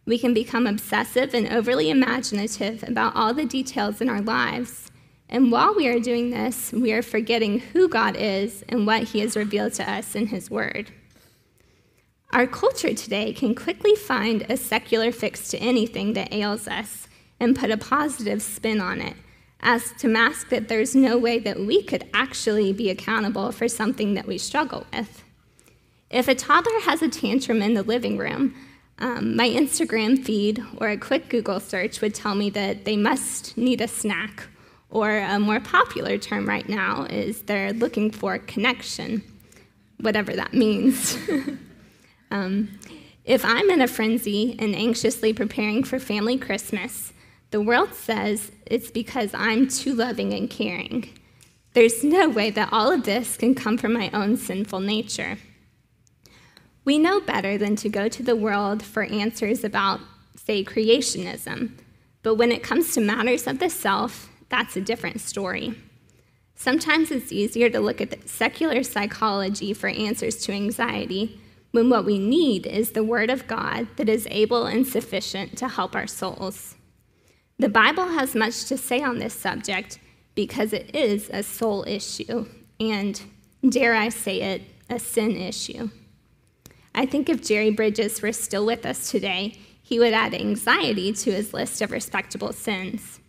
We 0.06 0.18
can 0.18 0.32
become 0.32 0.66
obsessive 0.66 1.34
and 1.34 1.48
overly 1.48 1.90
imaginative 1.90 2.84
about 2.84 3.14
all 3.14 3.34
the 3.34 3.44
details 3.44 4.00
in 4.00 4.08
our 4.08 4.22
lives. 4.22 4.90
And 5.28 5.50
while 5.50 5.74
we 5.74 5.88
are 5.88 5.98
doing 5.98 6.30
this, 6.30 6.72
we 6.72 6.92
are 6.92 7.02
forgetting 7.02 7.58
who 7.58 7.88
God 7.88 8.16
is 8.16 8.64
and 8.68 8.86
what 8.86 9.02
He 9.02 9.18
has 9.20 9.36
revealed 9.36 9.74
to 9.74 9.90
us 9.90 10.14
in 10.14 10.28
His 10.28 10.50
Word. 10.50 10.90
Our 12.32 12.46
culture 12.46 12.92
today 12.92 13.32
can 13.32 13.54
quickly 13.54 13.94
find 13.94 14.44
a 14.48 14.56
secular 14.56 15.12
fix 15.12 15.48
to 15.50 15.58
anything 15.58 16.14
that 16.14 16.32
ails 16.32 16.66
us 16.66 17.06
and 17.38 17.56
put 17.56 17.70
a 17.70 17.76
positive 17.76 18.42
spin 18.42 18.80
on 18.80 19.00
it, 19.00 19.14
as 19.60 19.92
to 19.98 20.08
mask 20.08 20.48
that 20.48 20.68
there's 20.68 20.94
no 20.94 21.16
way 21.16 21.38
that 21.38 21.60
we 21.60 21.82
could 21.82 22.04
actually 22.12 22.72
be 22.72 22.90
accountable 22.90 23.52
for 23.52 23.68
something 23.68 24.14
that 24.14 24.26
we 24.26 24.38
struggle 24.38 24.86
with. 24.92 25.22
If 26.10 26.28
a 26.28 26.34
toddler 26.34 26.80
has 26.80 27.00
a 27.00 27.08
tantrum 27.08 27.62
in 27.62 27.74
the 27.74 27.82
living 27.82 28.18
room, 28.18 28.54
um, 28.98 29.36
my 29.36 29.48
Instagram 29.48 30.22
feed 30.24 30.62
or 30.78 30.88
a 30.88 30.96
quick 30.96 31.28
Google 31.28 31.60
search 31.60 32.00
would 32.00 32.14
tell 32.14 32.34
me 32.34 32.50
that 32.50 32.84
they 32.84 32.96
must 32.96 33.56
need 33.56 33.80
a 33.80 33.88
snack, 33.88 34.48
or 34.90 35.18
a 35.18 35.38
more 35.38 35.60
popular 35.60 36.18
term 36.18 36.48
right 36.48 36.68
now 36.68 37.04
is 37.04 37.42
they're 37.42 37.72
looking 37.72 38.10
for 38.10 38.38
connection, 38.38 39.22
whatever 40.00 40.34
that 40.34 40.54
means. 40.54 41.18
Um, 42.30 42.78
if 43.24 43.44
I'm 43.44 43.70
in 43.70 43.80
a 43.80 43.88
frenzy 43.88 44.56
and 44.58 44.74
anxiously 44.74 45.32
preparing 45.32 45.82
for 45.82 45.98
family 45.98 46.38
Christmas, 46.38 47.12
the 47.50 47.60
world 47.60 47.94
says 47.94 48.52
it's 48.66 48.90
because 48.90 49.32
I'm 49.34 49.68
too 49.68 49.94
loving 49.94 50.32
and 50.32 50.48
caring. 50.48 51.08
There's 51.72 52.04
no 52.04 52.28
way 52.28 52.50
that 52.50 52.72
all 52.72 52.90
of 52.90 53.04
this 53.04 53.36
can 53.36 53.54
come 53.54 53.78
from 53.78 53.92
my 53.92 54.10
own 54.12 54.36
sinful 54.36 54.80
nature. 54.80 55.38
We 56.84 56.98
know 56.98 57.20
better 57.20 57.58
than 57.58 57.76
to 57.76 57.88
go 57.88 58.08
to 58.08 58.22
the 58.22 58.36
world 58.36 58.82
for 58.82 59.02
answers 59.02 59.64
about, 59.64 60.00
say, 60.36 60.64
creationism, 60.64 61.72
but 62.22 62.36
when 62.36 62.52
it 62.52 62.62
comes 62.62 62.94
to 62.94 63.00
matters 63.00 63.46
of 63.46 63.58
the 63.58 63.68
self, 63.68 64.30
that's 64.48 64.76
a 64.76 64.80
different 64.80 65.20
story. 65.20 65.74
Sometimes 66.54 67.10
it's 67.10 67.32
easier 67.32 67.68
to 67.70 67.80
look 67.80 68.00
at 68.00 68.28
secular 68.28 68.82
psychology 68.82 69.74
for 69.74 69.88
answers 69.88 70.36
to 70.44 70.52
anxiety 70.52 71.40
when 71.76 71.90
what 71.90 72.06
we 72.06 72.18
need 72.18 72.66
is 72.66 72.92
the 72.92 73.04
Word 73.04 73.28
of 73.28 73.46
God 73.46 73.86
that 73.96 74.08
is 74.08 74.26
able 74.30 74.64
and 74.64 74.86
sufficient 74.86 75.58
to 75.58 75.68
help 75.68 75.94
our 75.94 76.06
souls. 76.06 76.74
The 77.58 77.68
Bible 77.68 78.08
has 78.08 78.34
much 78.34 78.64
to 78.64 78.78
say 78.78 79.02
on 79.02 79.18
this 79.18 79.34
subject 79.34 79.98
because 80.34 80.72
it 80.72 80.96
is 80.96 81.28
a 81.30 81.42
soul 81.42 81.84
issue, 81.86 82.46
and 82.80 83.20
dare 83.68 83.94
I 83.94 84.08
say 84.08 84.40
it, 84.40 84.62
a 84.88 84.98
sin 84.98 85.36
issue. 85.36 85.90
I 86.94 87.04
think 87.04 87.28
if 87.28 87.46
Jerry 87.46 87.68
Bridges 87.68 88.22
were 88.22 88.32
still 88.32 88.64
with 88.64 88.86
us 88.86 89.10
today, 89.10 89.58
he 89.82 89.98
would 89.98 90.14
add 90.14 90.32
anxiety 90.32 91.12
to 91.12 91.30
his 91.30 91.52
list 91.52 91.82
of 91.82 91.90
respectable 91.90 92.54
sins. 92.54 93.20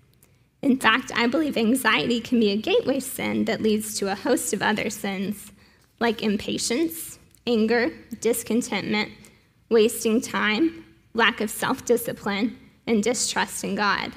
In 0.62 0.78
fact, 0.78 1.12
I 1.14 1.28
believe 1.28 1.58
anxiety 1.58 2.22
can 2.22 2.40
be 2.40 2.52
a 2.52 2.56
gateway 2.56 3.02
sin 3.02 3.44
that 3.44 3.62
leads 3.62 3.96
to 3.96 4.10
a 4.10 4.16
host 4.16 4.54
of 4.54 4.62
other 4.62 4.90
sins, 4.90 5.52
like 6.00 6.24
impatience, 6.24 7.17
anger, 7.48 7.90
discontentment, 8.20 9.12
wasting 9.70 10.22
time, 10.22 10.86
lack 11.14 11.42
of 11.42 11.50
self 11.50 11.86
discipline, 11.86 12.58
and 12.86 13.02
distrust 13.02 13.64
in 13.64 13.76
God. 13.76 14.12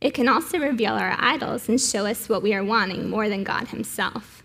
It 0.00 0.14
can 0.14 0.28
also 0.28 0.58
reveal 0.58 0.92
our 0.92 1.16
idols 1.18 1.68
and 1.68 1.80
show 1.80 2.06
us 2.06 2.28
what 2.28 2.42
we 2.42 2.54
are 2.54 2.64
wanting 2.64 3.10
more 3.10 3.28
than 3.28 3.44
God 3.44 3.68
Himself. 3.68 4.42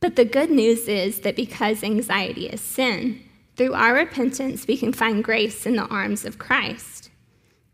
But 0.00 0.16
the 0.16 0.24
good 0.24 0.50
news 0.50 0.88
is 0.88 1.20
that 1.20 1.36
because 1.36 1.84
anxiety 1.84 2.46
is 2.46 2.60
sin, 2.60 3.22
through 3.56 3.74
our 3.74 3.92
repentance, 3.92 4.66
we 4.66 4.78
can 4.78 4.92
find 4.92 5.22
grace 5.22 5.66
in 5.66 5.76
the 5.76 5.86
arms 5.86 6.24
of 6.24 6.38
Christ. 6.38 7.10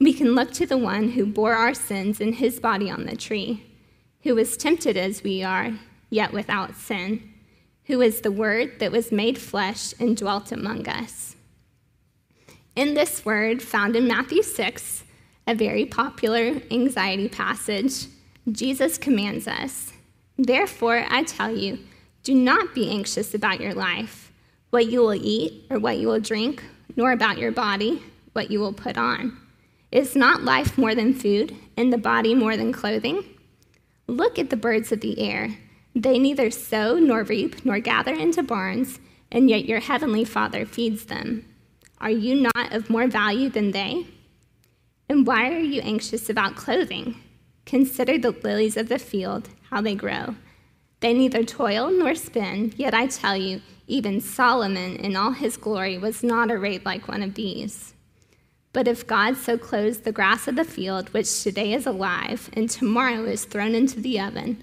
We 0.01 0.13
can 0.13 0.35
look 0.35 0.53
to 0.55 0.67
the 0.67 0.77
one 0.77 1.11
who 1.11 1.25
bore 1.25 1.55
our 1.55 1.75
sins 1.75 2.21
in 2.21 2.35
his 2.35 2.59
body 2.59 2.91
on 2.91 3.07
the 3.07 3.17
tree, 3.17 3.65
who 4.23 4.35
was 4.35 4.57
tempted 4.57 4.97
as 4.97 5.23
we 5.23 5.45
are, 5.45 5.79
yet 6.11 6.33
without 6.33 6.75
sin 6.75 7.35
who 7.87 8.01
is 8.01 8.21
the 8.21 8.33
Word 8.33 8.79
that 8.81 8.93
was 8.93 9.13
made 9.13 9.39
flesh 9.39 9.95
and 10.01 10.17
dwelt 10.17 10.53
among 10.53 10.89
us. 10.89 11.37
In 12.75 12.95
this 12.95 13.25
word, 13.25 13.63
found 13.63 13.97
in 13.97 14.07
Matthew 14.07 14.43
6, 14.43 15.05
a 15.47 15.55
very 15.55 15.87
popular 15.87 16.61
anxiety 16.71 17.29
passage, 17.29 18.07
Jesus 18.51 18.99
commands 18.99 19.49
us 19.49 19.93
Therefore, 20.39 21.07
I 21.09 21.23
tell 21.23 21.57
you, 21.57 21.79
do 22.23 22.35
not 22.35 22.75
be 22.75 22.91
anxious 22.91 23.33
about 23.33 23.61
your 23.61 23.73
life, 23.73 24.31
what 24.71 24.91
you 24.91 25.01
will 25.01 25.15
eat 25.15 25.65
or 25.71 25.79
what 25.79 25.97
you 25.97 26.09
will 26.09 26.21
drink, 26.21 26.63
nor 26.95 27.13
about 27.13 27.39
your 27.39 27.53
body, 27.53 28.03
what 28.35 28.51
you 28.51 28.61
will 28.61 28.75
put 28.75 28.99
on. 28.99 29.39
Is 29.91 30.15
not 30.15 30.43
life 30.43 30.77
more 30.77 30.95
than 30.95 31.15
food, 31.15 31.57
and 31.77 31.91
the 31.91 31.99
body 31.99 32.35
more 32.35 32.57
than 32.57 32.73
clothing? 32.73 33.25
Look 34.07 34.39
at 34.39 34.51
the 34.51 34.57
birds 34.57 34.93
of 34.93 35.01
the 35.01 35.19
air. 35.19 35.57
They 35.97 36.19
neither 36.19 36.51
sow 36.51 36.99
nor 36.99 37.23
reap 37.23 37.65
nor 37.65 37.81
gather 37.81 38.13
into 38.13 38.43
barns, 38.43 39.01
and 39.33 39.49
yet 39.49 39.65
your 39.65 39.81
heavenly 39.81 40.27
Father 40.27 40.67
feeds 40.67 41.07
them. 41.07 41.47
Are 41.99 42.11
you 42.11 42.35
not 42.35 42.71
of 42.71 42.91
more 42.91 43.07
value 43.07 43.49
than 43.49 43.71
they? 43.71 44.07
And 45.09 45.27
why 45.27 45.51
are 45.55 45.59
you 45.59 45.81
anxious 45.81 46.29
about 46.29 46.55
clothing? 46.55 47.17
Consider 47.65 48.19
the 48.19 48.33
lilies 48.33 48.77
of 48.77 48.91
the 48.91 48.99
field, 48.99 49.49
how 49.71 49.81
they 49.81 49.95
grow. 49.95 50.35
They 51.01 51.15
neither 51.15 51.43
toil 51.43 51.91
nor 51.91 52.15
spin, 52.15 52.75
yet 52.77 52.93
I 52.93 53.07
tell 53.07 53.35
you, 53.35 53.63
even 53.87 54.21
Solomon 54.21 54.97
in 54.97 55.17
all 55.17 55.31
his 55.31 55.57
glory 55.57 55.97
was 55.97 56.23
not 56.23 56.51
arrayed 56.51 56.85
like 56.85 57.09
one 57.09 57.23
of 57.23 57.37
these. 57.37 57.95
But 58.75 58.87
if 58.87 59.07
God 59.07 59.39
so 59.39 59.57
clothes 59.57 60.01
the 60.01 60.13
grass 60.13 60.47
of 60.47 60.57
the 60.57 60.65
field, 60.65 61.09
which 61.15 61.43
today 61.43 61.73
is 61.73 61.87
alive 61.87 62.51
and 62.53 62.69
tomorrow 62.69 63.25
is 63.25 63.47
thrown 63.47 63.75
into 63.75 63.99
the 63.99 64.21
oven, 64.21 64.63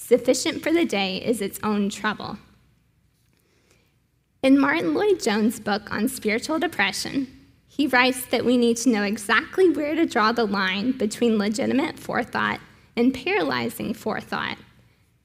Sufficient 0.00 0.60
for 0.60 0.72
the 0.72 0.86
day 0.86 1.18
is 1.18 1.40
its 1.40 1.60
own 1.62 1.88
trouble. 1.88 2.38
In 4.42 4.58
Martyn 4.58 4.92
Lloyd-Jones' 4.92 5.60
book 5.60 5.92
on 5.92 6.08
spiritual 6.08 6.58
depression, 6.58 7.28
he 7.68 7.86
writes 7.86 8.26
that 8.26 8.44
we 8.44 8.56
need 8.56 8.78
to 8.78 8.88
know 8.88 9.04
exactly 9.04 9.68
where 9.68 9.94
to 9.94 10.06
draw 10.06 10.32
the 10.32 10.46
line 10.46 10.92
between 10.92 11.38
legitimate 11.38 11.96
forethought 11.96 12.58
and 12.96 13.14
paralyzing 13.14 13.94
forethought. 13.94 14.56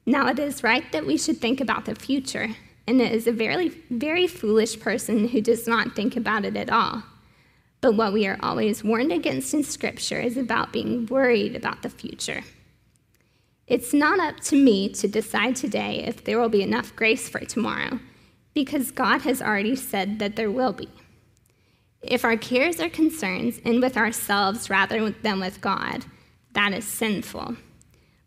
Now, 0.05 0.27
it 0.27 0.37
is 0.37 0.61
right 0.61 0.91
that 0.91 1.07
we 1.07 1.17
should 1.17 1.37
think 1.37 1.59
about 1.61 1.85
the 1.85 1.95
future, 1.95 2.49
and 2.85 3.01
it 3.01 3.11
is 3.11 3.25
a 3.25 3.31
very, 3.31 3.69
very 3.89 4.27
foolish 4.27 4.79
person 4.79 5.29
who 5.29 5.41
does 5.41 5.67
not 5.67 5.95
think 5.95 6.15
about 6.15 6.45
it 6.45 6.57
at 6.57 6.69
all. 6.69 7.01
But 7.81 7.95
what 7.95 8.13
we 8.13 8.27
are 8.27 8.37
always 8.43 8.83
warned 8.83 9.13
against 9.13 9.53
in 9.53 9.63
Scripture 9.63 10.19
is 10.19 10.37
about 10.37 10.73
being 10.73 11.07
worried 11.07 11.55
about 11.55 11.81
the 11.81 11.89
future. 11.89 12.43
It's 13.67 13.93
not 13.93 14.19
up 14.19 14.39
to 14.41 14.55
me 14.55 14.89
to 14.89 15.07
decide 15.07 15.55
today 15.55 16.03
if 16.05 16.23
there 16.23 16.39
will 16.39 16.49
be 16.49 16.61
enough 16.61 16.95
grace 16.95 17.27
for 17.27 17.39
tomorrow, 17.39 17.99
because 18.53 18.91
God 18.91 19.21
has 19.21 19.41
already 19.41 19.75
said 19.75 20.19
that 20.19 20.35
there 20.35 20.51
will 20.51 20.73
be. 20.73 20.89
If 22.03 22.23
our 22.23 22.37
cares 22.37 22.79
or 22.79 22.89
concerns 22.89 23.59
end 23.65 23.81
with 23.81 23.97
ourselves 23.97 24.69
rather 24.69 25.09
than 25.09 25.39
with 25.39 25.61
God, 25.61 26.05
that 26.53 26.73
is 26.73 26.85
sinful. 26.85 27.55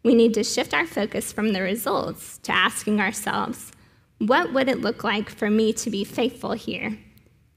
We 0.02 0.16
need 0.16 0.34
to 0.34 0.42
shift 0.42 0.74
our 0.74 0.86
focus 0.86 1.30
from 1.30 1.52
the 1.52 1.62
results 1.62 2.38
to 2.38 2.52
asking 2.52 3.00
ourselves, 3.00 3.70
what 4.18 4.52
would 4.52 4.68
it 4.68 4.80
look 4.80 5.04
like 5.04 5.30
for 5.30 5.48
me 5.48 5.72
to 5.74 5.90
be 5.90 6.02
faithful 6.02 6.52
here? 6.52 6.98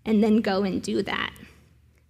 And 0.06 0.24
then 0.24 0.42
go 0.42 0.62
and 0.62 0.84
do 0.84 1.02
that. 1.02 1.34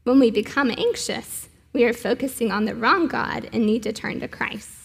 When 0.03 0.19
we 0.19 0.31
become 0.31 0.71
anxious, 0.71 1.47
we 1.71 1.85
are 1.85 1.93
focusing 1.93 2.51
on 2.51 2.65
the 2.65 2.75
wrong 2.75 3.07
God 3.07 3.49
and 3.53 3.65
need 3.65 3.83
to 3.83 3.93
turn 3.93 4.19
to 4.19 4.27
Christ. 4.27 4.80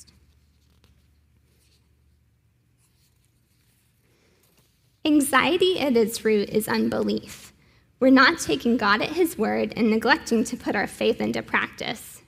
Anxiety 5.07 5.79
at 5.79 5.97
its 5.97 6.25
root 6.25 6.49
is 6.49 6.67
unbelief. 6.67 7.53
We're 8.01 8.11
not 8.11 8.41
taking 8.41 8.77
God 8.77 9.01
at 9.01 9.13
His 9.13 9.39
word 9.39 9.73
and 9.77 9.89
neglecting 9.89 10.43
to 10.43 10.57
put 10.57 10.75
our 10.75 10.89
faith 10.89 11.21
into 11.21 11.45
practice. 11.45 12.23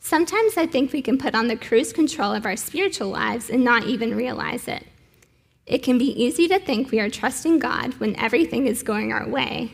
Sometimes 0.00 0.56
I 0.56 0.66
think 0.66 0.92
we 0.92 1.02
can 1.02 1.18
put 1.18 1.36
on 1.36 1.46
the 1.46 1.56
cruise 1.56 1.92
control 1.92 2.32
of 2.32 2.44
our 2.44 2.56
spiritual 2.56 3.10
lives 3.10 3.48
and 3.48 3.62
not 3.62 3.84
even 3.84 4.16
realize 4.16 4.66
it. 4.66 4.84
It 5.66 5.84
can 5.84 5.98
be 5.98 6.20
easy 6.20 6.48
to 6.48 6.58
think 6.58 6.90
we 6.90 6.98
are 6.98 7.08
trusting 7.08 7.60
God 7.60 7.94
when 8.00 8.18
everything 8.18 8.66
is 8.66 8.82
going 8.82 9.12
our 9.12 9.28
way, 9.28 9.70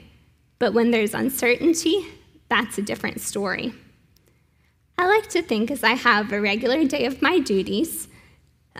but 0.58 0.74
when 0.74 0.90
there's 0.90 1.14
uncertainty, 1.14 2.06
that's 2.50 2.76
a 2.76 2.82
different 2.82 3.22
story. 3.22 3.72
I 4.98 5.06
like 5.06 5.30
to 5.30 5.40
think 5.40 5.70
as 5.70 5.82
I 5.82 5.94
have 5.94 6.30
a 6.30 6.40
regular 6.40 6.84
day 6.84 7.06
of 7.06 7.22
my 7.22 7.38
duties, 7.38 8.08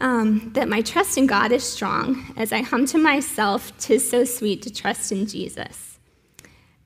um, 0.01 0.51
that 0.55 0.69
my 0.69 0.81
trust 0.81 1.19
in 1.19 1.27
God 1.27 1.53
is 1.53 1.65
strong 1.65 2.33
as 2.37 2.53
I 2.53 2.63
hum 2.63 2.87
to 2.87 2.99
myself, 2.99 3.77
"Tis 3.79 4.09
so 4.09 4.25
sweet 4.25 4.63
to 4.63 4.71
trust 4.71 5.13
in 5.13 5.27
Jesus." 5.27 5.99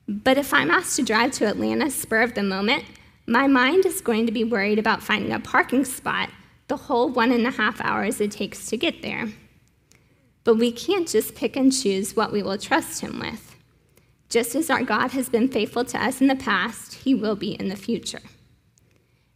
But 0.07 0.37
if 0.37 0.53
I'm 0.53 0.71
asked 0.71 0.95
to 0.97 1.03
drive 1.03 1.31
to 1.33 1.47
Atlanta 1.47 1.89
spur 1.91 2.21
of 2.21 2.33
the 2.33 2.43
moment, 2.43 2.85
my 3.25 3.47
mind 3.47 3.85
is 3.85 3.99
going 3.99 4.25
to 4.25 4.31
be 4.31 4.43
worried 4.43 4.79
about 4.79 5.03
finding 5.03 5.33
a 5.33 5.39
parking 5.39 5.83
spot 5.83 6.29
the 6.67 6.77
whole 6.77 7.09
one 7.09 7.31
and 7.31 7.47
a 7.47 7.51
half 7.51 7.79
hours 7.81 8.19
it 8.19 8.31
takes 8.31 8.67
to 8.67 8.77
get 8.77 9.01
there. 9.01 9.29
But 10.43 10.55
we 10.55 10.71
can't 10.71 11.07
just 11.07 11.35
pick 11.35 11.55
and 11.55 11.73
choose 11.73 12.15
what 12.15 12.31
we 12.31 12.41
will 12.41 12.57
trust 12.57 13.01
Him 13.01 13.19
with. 13.19 13.55
Just 14.29 14.55
as 14.55 14.69
our 14.69 14.83
God 14.83 15.11
has 15.11 15.29
been 15.29 15.47
faithful 15.47 15.85
to 15.85 16.01
us 16.01 16.21
in 16.21 16.27
the 16.27 16.35
past, 16.35 16.93
He 16.95 17.13
will 17.13 17.35
be 17.35 17.51
in 17.51 17.69
the 17.69 17.75
future. 17.75 18.21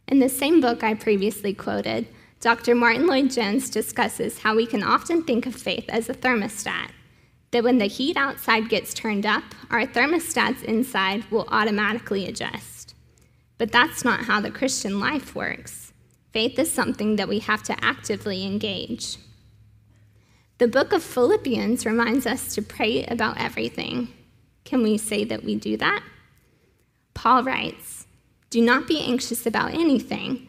In 0.08 0.18
the 0.18 0.28
same 0.28 0.60
book 0.60 0.82
I 0.82 0.94
previously 0.94 1.54
quoted, 1.54 2.06
Dr. 2.42 2.74
Martyn 2.74 3.06
Lloyd-Jones 3.06 3.70
discusses 3.70 4.40
how 4.40 4.56
we 4.56 4.66
can 4.66 4.82
often 4.82 5.22
think 5.22 5.46
of 5.46 5.54
faith 5.54 5.84
as 5.88 6.08
a 6.08 6.12
thermostat, 6.12 6.90
that 7.52 7.62
when 7.62 7.78
the 7.78 7.86
heat 7.86 8.16
outside 8.16 8.68
gets 8.68 8.92
turned 8.92 9.24
up, 9.24 9.44
our 9.70 9.86
thermostats 9.86 10.60
inside 10.64 11.24
will 11.30 11.46
automatically 11.52 12.26
adjust. 12.26 12.96
But 13.58 13.70
that's 13.70 14.04
not 14.04 14.24
how 14.24 14.40
the 14.40 14.50
Christian 14.50 14.98
life 14.98 15.36
works. 15.36 15.92
Faith 16.32 16.58
is 16.58 16.72
something 16.72 17.14
that 17.14 17.28
we 17.28 17.38
have 17.38 17.62
to 17.62 17.84
actively 17.84 18.44
engage. 18.44 19.18
The 20.58 20.66
book 20.66 20.92
of 20.92 21.04
Philippians 21.04 21.86
reminds 21.86 22.26
us 22.26 22.52
to 22.56 22.62
pray 22.62 23.04
about 23.04 23.40
everything. 23.40 24.08
Can 24.64 24.82
we 24.82 24.98
say 24.98 25.22
that 25.22 25.44
we 25.44 25.54
do 25.54 25.76
that? 25.76 26.02
Paul 27.14 27.44
writes, 27.44 28.08
Do 28.50 28.60
not 28.60 28.88
be 28.88 29.00
anxious 29.00 29.46
about 29.46 29.74
anything, 29.74 30.48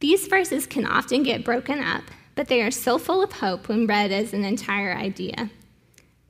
These 0.00 0.26
verses 0.26 0.66
can 0.66 0.86
often 0.86 1.22
get 1.22 1.44
broken 1.44 1.80
up, 1.80 2.04
but 2.34 2.48
they 2.48 2.60
are 2.62 2.70
so 2.70 2.98
full 2.98 3.22
of 3.22 3.32
hope 3.32 3.68
when 3.68 3.86
read 3.86 4.12
as 4.12 4.32
an 4.32 4.44
entire 4.44 4.92
idea. 4.92 5.50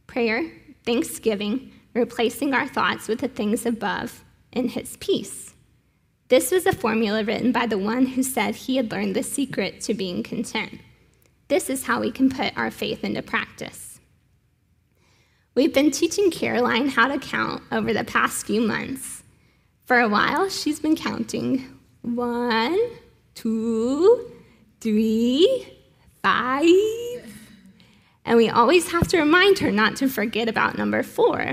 Prayer, 0.06 0.50
thanksgiving, 0.84 1.72
replacing 1.94 2.54
our 2.54 2.68
thoughts 2.68 3.08
with 3.08 3.20
the 3.20 3.28
things 3.28 3.66
above, 3.66 4.22
and 4.52 4.70
his 4.70 4.96
peace. 4.98 5.54
This 6.28 6.50
was 6.50 6.66
a 6.66 6.72
formula 6.72 7.22
written 7.24 7.52
by 7.52 7.66
the 7.66 7.78
one 7.78 8.06
who 8.06 8.22
said 8.22 8.54
he 8.54 8.76
had 8.76 8.90
learned 8.90 9.14
the 9.14 9.22
secret 9.22 9.80
to 9.82 9.94
being 9.94 10.22
content. 10.22 10.80
This 11.48 11.70
is 11.70 11.84
how 11.84 12.00
we 12.00 12.10
can 12.10 12.30
put 12.30 12.56
our 12.56 12.70
faith 12.70 13.04
into 13.04 13.22
practice. 13.22 14.00
We've 15.54 15.72
been 15.72 15.90
teaching 15.90 16.30
Caroline 16.30 16.88
how 16.88 17.08
to 17.08 17.18
count 17.18 17.62
over 17.70 17.92
the 17.92 18.04
past 18.04 18.46
few 18.46 18.60
months. 18.60 19.22
For 19.84 20.00
a 20.00 20.08
while, 20.08 20.48
she's 20.48 20.80
been 20.80 20.96
counting 20.96 21.78
one, 22.02 22.78
two, 23.36 24.32
three, 24.80 25.68
five. 26.22 26.64
And 28.24 28.36
we 28.36 28.48
always 28.48 28.90
have 28.90 29.06
to 29.08 29.18
remind 29.18 29.60
her 29.60 29.70
not 29.70 29.94
to 29.96 30.08
forget 30.08 30.48
about 30.48 30.76
number 30.76 31.04
four. 31.04 31.52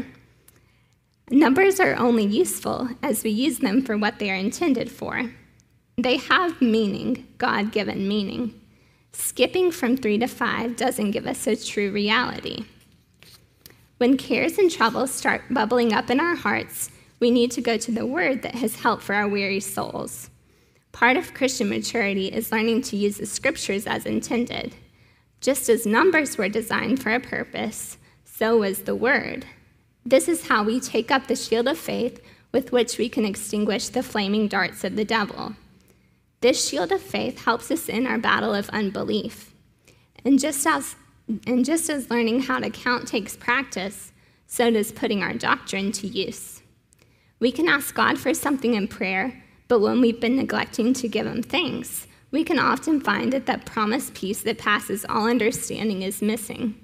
Numbers 1.29 1.79
are 1.79 1.95
only 1.95 2.25
useful 2.25 2.89
as 3.03 3.23
we 3.23 3.29
use 3.29 3.59
them 3.59 3.83
for 3.83 3.97
what 3.97 4.17
they 4.17 4.31
are 4.31 4.35
intended 4.35 4.89
for. 4.89 5.31
They 5.97 6.17
have 6.17 6.61
meaning, 6.61 7.27
God 7.37 7.71
given 7.71 8.07
meaning. 8.07 8.59
Skipping 9.11 9.71
from 9.71 9.95
three 9.95 10.17
to 10.17 10.27
five 10.27 10.75
doesn't 10.75 11.11
give 11.11 11.27
us 11.27 11.45
a 11.45 11.55
true 11.55 11.91
reality. 11.91 12.65
When 13.97 14.17
cares 14.17 14.57
and 14.57 14.71
troubles 14.71 15.11
start 15.11 15.43
bubbling 15.51 15.93
up 15.93 16.09
in 16.09 16.19
our 16.19 16.35
hearts, 16.35 16.89
we 17.19 17.29
need 17.29 17.51
to 17.51 17.61
go 17.61 17.77
to 17.77 17.91
the 17.91 18.05
Word 18.05 18.41
that 18.41 18.55
has 18.55 18.77
help 18.77 19.01
for 19.01 19.13
our 19.13 19.27
weary 19.27 19.59
souls. 19.59 20.29
Part 20.93 21.17
of 21.17 21.33
Christian 21.33 21.69
maturity 21.69 22.27
is 22.27 22.51
learning 22.51 22.83
to 22.83 22.95
use 22.95 23.17
the 23.17 23.25
Scriptures 23.25 23.87
as 23.87 24.05
intended. 24.05 24.75
Just 25.41 25.67
as 25.67 25.85
numbers 25.85 26.37
were 26.37 26.47
designed 26.47 27.01
for 27.01 27.13
a 27.13 27.19
purpose, 27.19 27.97
so 28.23 28.59
was 28.59 28.83
the 28.83 28.95
Word. 28.95 29.45
This 30.05 30.29
is 30.29 30.47
how 30.47 30.63
we 30.63 30.79
take 30.79 31.11
up 31.11 31.27
the 31.27 31.35
shield 31.35 31.67
of 31.67 31.79
faith 31.79 32.21
with 32.51 32.71
which 32.71 32.97
we 32.97 33.09
can 33.09 33.25
extinguish 33.25 33.89
the 33.89 34.03
flaming 34.03 34.47
darts 34.47 34.83
of 34.83 34.95
the 34.95 35.03
devil. 35.03 35.55
This 36.41 36.69
shield 36.69 36.91
of 36.91 37.01
faith 37.01 37.43
helps 37.43 37.71
us 37.71 37.89
in 37.89 38.05
our 38.05 38.19
battle 38.19 38.53
of 38.53 38.69
unbelief. 38.69 39.53
And 40.23 40.39
just 40.39 40.65
as, 40.67 40.95
and 41.47 41.65
just 41.65 41.89
as 41.89 42.11
learning 42.11 42.41
how 42.43 42.59
to 42.59 42.69
count 42.69 43.07
takes 43.07 43.35
practice, 43.35 44.11
so 44.45 44.69
does 44.69 44.91
putting 44.91 45.23
our 45.23 45.33
doctrine 45.33 45.91
to 45.93 46.07
use. 46.07 46.61
We 47.39 47.51
can 47.51 47.67
ask 47.67 47.95
God 47.95 48.19
for 48.19 48.33
something 48.33 48.75
in 48.75 48.87
prayer, 48.87 49.43
but 49.67 49.79
when 49.79 50.01
we've 50.01 50.19
been 50.19 50.35
neglecting 50.35 50.93
to 50.93 51.07
give 51.07 51.25
Him 51.25 51.43
thanks, 51.43 52.07
we 52.31 52.43
can 52.43 52.59
often 52.59 52.99
find 52.99 53.31
that 53.31 53.45
that 53.45 53.65
promised 53.65 54.15
peace 54.15 54.41
that 54.41 54.57
passes 54.57 55.05
all 55.07 55.27
understanding 55.27 56.01
is 56.01 56.21
missing. 56.21 56.75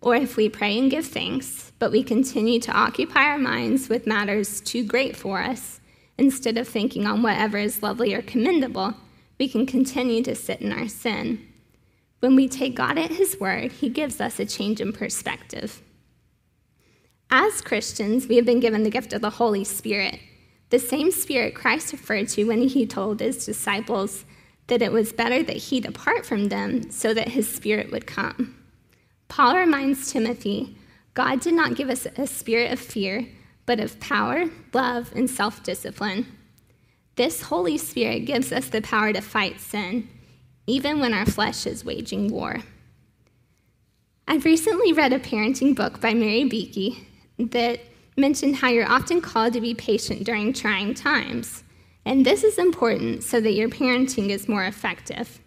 Or 0.00 0.16
if 0.16 0.36
we 0.36 0.48
pray 0.48 0.78
and 0.78 0.90
give 0.90 1.06
thanks, 1.06 1.72
but 1.78 1.92
we 1.92 2.02
continue 2.02 2.58
to 2.60 2.72
occupy 2.72 3.24
our 3.24 3.38
minds 3.38 3.88
with 3.88 4.06
matters 4.06 4.60
too 4.60 4.84
great 4.84 5.14
for 5.14 5.40
us, 5.40 5.80
instead 6.18 6.58
of 6.58 6.66
thinking 6.66 7.06
on 7.06 7.22
whatever 7.22 7.58
is 7.58 7.82
lovely 7.82 8.14
or 8.14 8.22
commendable, 8.22 8.94
we 9.38 9.48
can 9.48 9.64
continue 9.64 10.22
to 10.22 10.34
sit 10.34 10.60
in 10.60 10.72
our 10.72 10.88
sin. 10.88 11.46
When 12.20 12.36
we 12.36 12.48
take 12.48 12.74
God 12.74 12.98
at 12.98 13.12
His 13.12 13.38
word, 13.40 13.72
He 13.72 13.88
gives 13.88 14.20
us 14.20 14.38
a 14.38 14.44
change 14.44 14.80
in 14.80 14.92
perspective. 14.92 15.80
As 17.30 17.60
Christians, 17.60 18.26
we 18.26 18.36
have 18.36 18.44
been 18.44 18.60
given 18.60 18.82
the 18.82 18.90
gift 18.90 19.12
of 19.12 19.22
the 19.22 19.30
Holy 19.30 19.64
Spirit, 19.64 20.18
the 20.70 20.78
same 20.78 21.10
Spirit 21.10 21.54
Christ 21.54 21.92
referred 21.92 22.28
to 22.30 22.44
when 22.44 22.62
he 22.62 22.86
told 22.86 23.20
his 23.20 23.44
disciples 23.44 24.24
that 24.68 24.82
it 24.82 24.92
was 24.92 25.12
better 25.12 25.42
that 25.42 25.56
he 25.56 25.80
depart 25.80 26.24
from 26.24 26.48
them 26.48 26.90
so 26.90 27.12
that 27.12 27.28
his 27.28 27.52
Spirit 27.52 27.90
would 27.90 28.06
come. 28.06 28.56
Paul 29.28 29.56
reminds 29.56 30.12
Timothy 30.12 30.76
God 31.14 31.40
did 31.40 31.54
not 31.54 31.74
give 31.74 31.90
us 31.90 32.06
a 32.16 32.26
spirit 32.26 32.72
of 32.72 32.78
fear, 32.78 33.26
but 33.66 33.80
of 33.80 33.98
power, 34.00 34.44
love, 34.72 35.12
and 35.14 35.28
self 35.28 35.62
discipline. 35.62 36.26
This 37.16 37.42
Holy 37.42 37.76
Spirit 37.76 38.20
gives 38.20 38.52
us 38.52 38.68
the 38.68 38.80
power 38.80 39.12
to 39.12 39.20
fight 39.20 39.60
sin, 39.60 40.08
even 40.66 41.00
when 41.00 41.12
our 41.12 41.26
flesh 41.26 41.66
is 41.66 41.84
waging 41.84 42.28
war. 42.30 42.58
I've 44.28 44.44
recently 44.44 44.92
read 44.92 45.12
a 45.12 45.18
parenting 45.18 45.74
book 45.74 46.00
by 46.00 46.14
Mary 46.14 46.44
Beakey 46.44 47.06
that 47.38 47.80
mentioned 48.16 48.56
how 48.56 48.68
you're 48.68 48.90
often 48.90 49.20
called 49.20 49.52
to 49.54 49.60
be 49.60 49.74
patient 49.74 50.24
during 50.24 50.52
trying 50.52 50.94
times. 50.94 51.64
And 52.04 52.24
this 52.24 52.44
is 52.44 52.58
important 52.58 53.22
so 53.22 53.40
that 53.40 53.52
your 53.52 53.68
parenting 53.68 54.30
is 54.30 54.48
more 54.48 54.64
effective. 54.64 55.40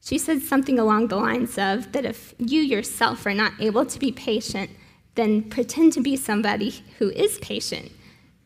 She 0.00 0.18
said 0.18 0.42
something 0.42 0.78
along 0.78 1.08
the 1.08 1.16
lines 1.16 1.58
of 1.58 1.92
that 1.92 2.04
if 2.04 2.34
you 2.38 2.60
yourself 2.60 3.26
are 3.26 3.34
not 3.34 3.52
able 3.60 3.86
to 3.86 3.98
be 3.98 4.12
patient, 4.12 4.70
then 5.14 5.42
pretend 5.42 5.92
to 5.94 6.00
be 6.00 6.16
somebody 6.16 6.84
who 6.98 7.10
is 7.10 7.38
patient 7.38 7.90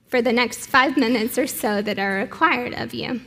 for 0.06 0.22
the 0.22 0.32
next 0.32 0.66
five 0.66 0.96
minutes 0.96 1.36
or 1.36 1.46
so 1.46 1.82
that 1.82 1.98
are 1.98 2.14
required 2.14 2.74
of 2.74 2.94
you. 2.94 3.20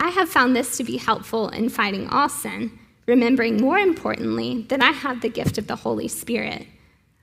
I 0.00 0.10
have 0.10 0.28
found 0.28 0.54
this 0.54 0.76
to 0.76 0.84
be 0.84 0.98
helpful 0.98 1.48
in 1.48 1.68
fighting 1.68 2.08
all 2.08 2.28
sin, 2.28 2.78
remembering 3.06 3.60
more 3.60 3.78
importantly 3.78 4.66
that 4.68 4.82
I 4.82 4.90
have 4.90 5.20
the 5.20 5.28
gift 5.28 5.58
of 5.58 5.66
the 5.66 5.76
Holy 5.76 6.08
Spirit. 6.08 6.66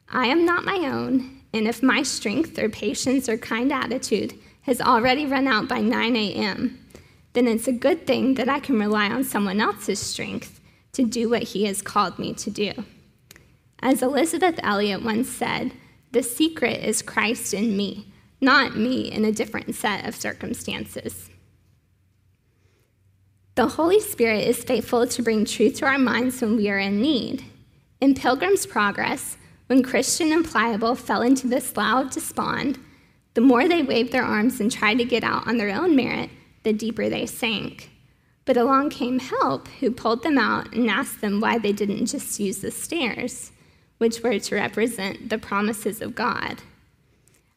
I 0.10 0.28
am 0.28 0.45
not 0.45 0.65
my 0.65 0.78
own, 0.78 1.41
and 1.54 1.68
if 1.68 1.84
my 1.84 2.02
strength 2.02 2.58
or 2.58 2.70
patience 2.70 3.30
or 3.30 3.38
kind 3.38 3.72
attitude 3.72 4.34
has 4.63 4.82
already 4.82 5.26
run 5.26 5.48
out 5.48 5.68
by 5.68 5.82
9 5.82 6.16
a.m., 6.16 6.80
then 7.34 7.48
it's 7.48 7.68
a 7.68 7.74
good 7.74 8.08
thing 8.08 8.36
that 8.36 8.50
I 8.50 8.60
can 8.60 8.80
rely 8.80 9.10
on 9.10 9.24
someone 9.24 9.62
else's 9.62 10.00
strength 10.00 10.60
to 10.94 11.04
do 11.04 11.30
what 11.30 11.44
he 11.44 11.66
has 11.66 11.82
called 11.82 12.18
me 12.18 12.34
to 12.36 12.50
do. 12.50 12.74
As 13.82 14.02
Elisabeth 14.02 14.60
Elliot 14.63 15.04
once 15.04 15.30
said, 15.30 15.74
the 16.12 16.24
secret 16.24 16.84
is 16.84 17.02
Christ 17.02 17.54
in 17.54 17.76
me, 17.76 18.13
not 18.39 18.78
me 18.78 19.12
in 19.12 19.26
a 19.26 19.32
different 19.32 19.76
set 19.76 20.08
of 20.08 20.16
circumstances. 20.16 21.30
The 23.56 23.68
Holy 23.68 24.00
Spirit 24.00 24.48
is 24.48 24.63
faithful 24.63 25.06
to 25.08 25.22
bring 25.22 25.46
truth 25.46 25.76
to 25.76 25.86
our 25.86 26.00
minds 26.00 26.42
when 26.42 26.56
we 26.56 26.70
are 26.70 26.80
in 26.80 27.02
need. 27.02 27.44
In 28.00 28.16
Pilgrim's 28.16 28.66
Progress, 28.66 29.38
when 29.67 29.84
Christian 29.84 30.32
and 30.32 30.45
Pliable 30.45 30.95
fell 30.95 31.21
into 31.21 31.47
the 31.47 31.62
slough 31.62 32.06
of 32.06 32.12
despond, 32.12 32.80
the 33.34 33.41
more 33.41 33.67
they 33.67 33.82
waved 33.82 34.12
their 34.12 34.23
arms 34.23 34.60
and 34.60 34.71
tried 34.71 34.97
to 34.99 35.06
get 35.06 35.23
out 35.23 35.47
on 35.47 35.58
their 35.58 35.69
own 35.69 35.95
merit, 35.95 36.30
the 36.63 36.73
deeper 36.73 37.10
they 37.10 37.26
sank. 37.26 37.89
But 38.45 38.58
along 38.58 38.89
came 38.89 39.19
help, 39.19 39.67
who 39.80 39.91
pulled 39.91 40.23
them 40.23 40.38
out 40.38 40.73
and 40.73 40.89
asked 40.89 41.21
them 41.21 41.39
why 41.39 41.58
they 41.58 41.71
didn't 41.71 42.08
just 42.08 42.39
use 42.39 42.60
the 42.60 42.71
stairs, 42.71 43.52
which 43.97 44.21
were 44.21 44.38
to 44.38 44.56
represent 44.56 45.30
the 45.30 45.38
promises 45.38 46.02
of 46.02 46.15
God. 46.15 46.62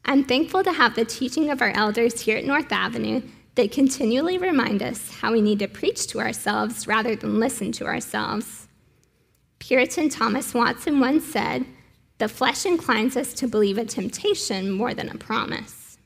I'm 0.05 0.23
thankful 0.23 0.63
to 0.63 0.73
have 0.73 0.95
the 0.95 1.05
teaching 1.05 1.51
of 1.51 1.61
our 1.61 1.71
elders 1.71 2.21
here 2.21 2.39
at 2.39 2.45
North 2.45 2.71
Avenue 2.71 3.23
that 3.57 3.73
continually 3.73 4.39
remind 4.39 4.83
us 4.83 5.11
how 5.11 5.33
we 5.33 5.41
need 5.41 5.59
to 5.59 5.67
preach 5.67 6.07
to 6.09 6.21
ourselves 6.21 6.87
rather 6.87 7.17
than 7.17 7.41
listen 7.41 7.73
to 7.73 7.87
ourselves. 7.87 8.69
Puritan 9.59 10.09
Thomas 10.09 10.55
Watson 10.55 11.01
once 11.01 11.25
said, 11.25 11.67
the 12.19 12.29
flesh 12.29 12.65
inclines 12.65 13.17
us 13.17 13.33
to 13.35 13.47
believe 13.47 13.79
a 13.79 13.85
temptation 13.85 14.71
more 14.71 14.95
than 14.95 15.09
a 15.09 15.19
promise. 15.19 15.99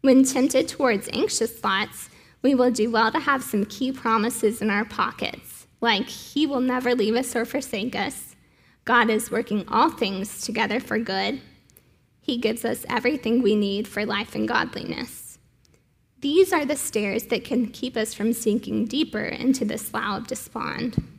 When 0.00 0.24
tempted 0.24 0.68
towards 0.68 1.08
anxious 1.12 1.52
thoughts, 1.52 2.08
we 2.40 2.54
will 2.54 2.70
do 2.70 2.90
well 2.90 3.10
to 3.12 3.18
have 3.18 3.42
some 3.42 3.64
key 3.64 3.92
promises 3.92 4.62
in 4.62 4.70
our 4.70 4.84
pockets, 4.84 5.66
like 5.80 6.08
He 6.08 6.46
will 6.46 6.60
never 6.60 6.94
leave 6.94 7.16
us 7.16 7.34
or 7.34 7.44
forsake 7.44 7.94
us, 7.96 8.36
God 8.88 9.10
is 9.10 9.30
working 9.30 9.66
all 9.68 9.90
things 9.90 10.40
together 10.40 10.80
for 10.80 10.98
good, 10.98 11.42
He 12.22 12.38
gives 12.38 12.64
us 12.64 12.86
everything 12.88 13.42
we 13.42 13.54
need 13.54 13.86
for 13.86 14.06
life 14.06 14.34
and 14.34 14.48
godliness. 14.48 15.38
These 16.20 16.54
are 16.54 16.64
the 16.64 16.74
stairs 16.74 17.24
that 17.24 17.44
can 17.44 17.66
keep 17.66 17.98
us 17.98 18.14
from 18.14 18.32
sinking 18.32 18.86
deeper 18.86 19.24
into 19.24 19.66
the 19.66 19.76
slough 19.76 20.20
of 20.20 20.26
despond. 20.26 21.17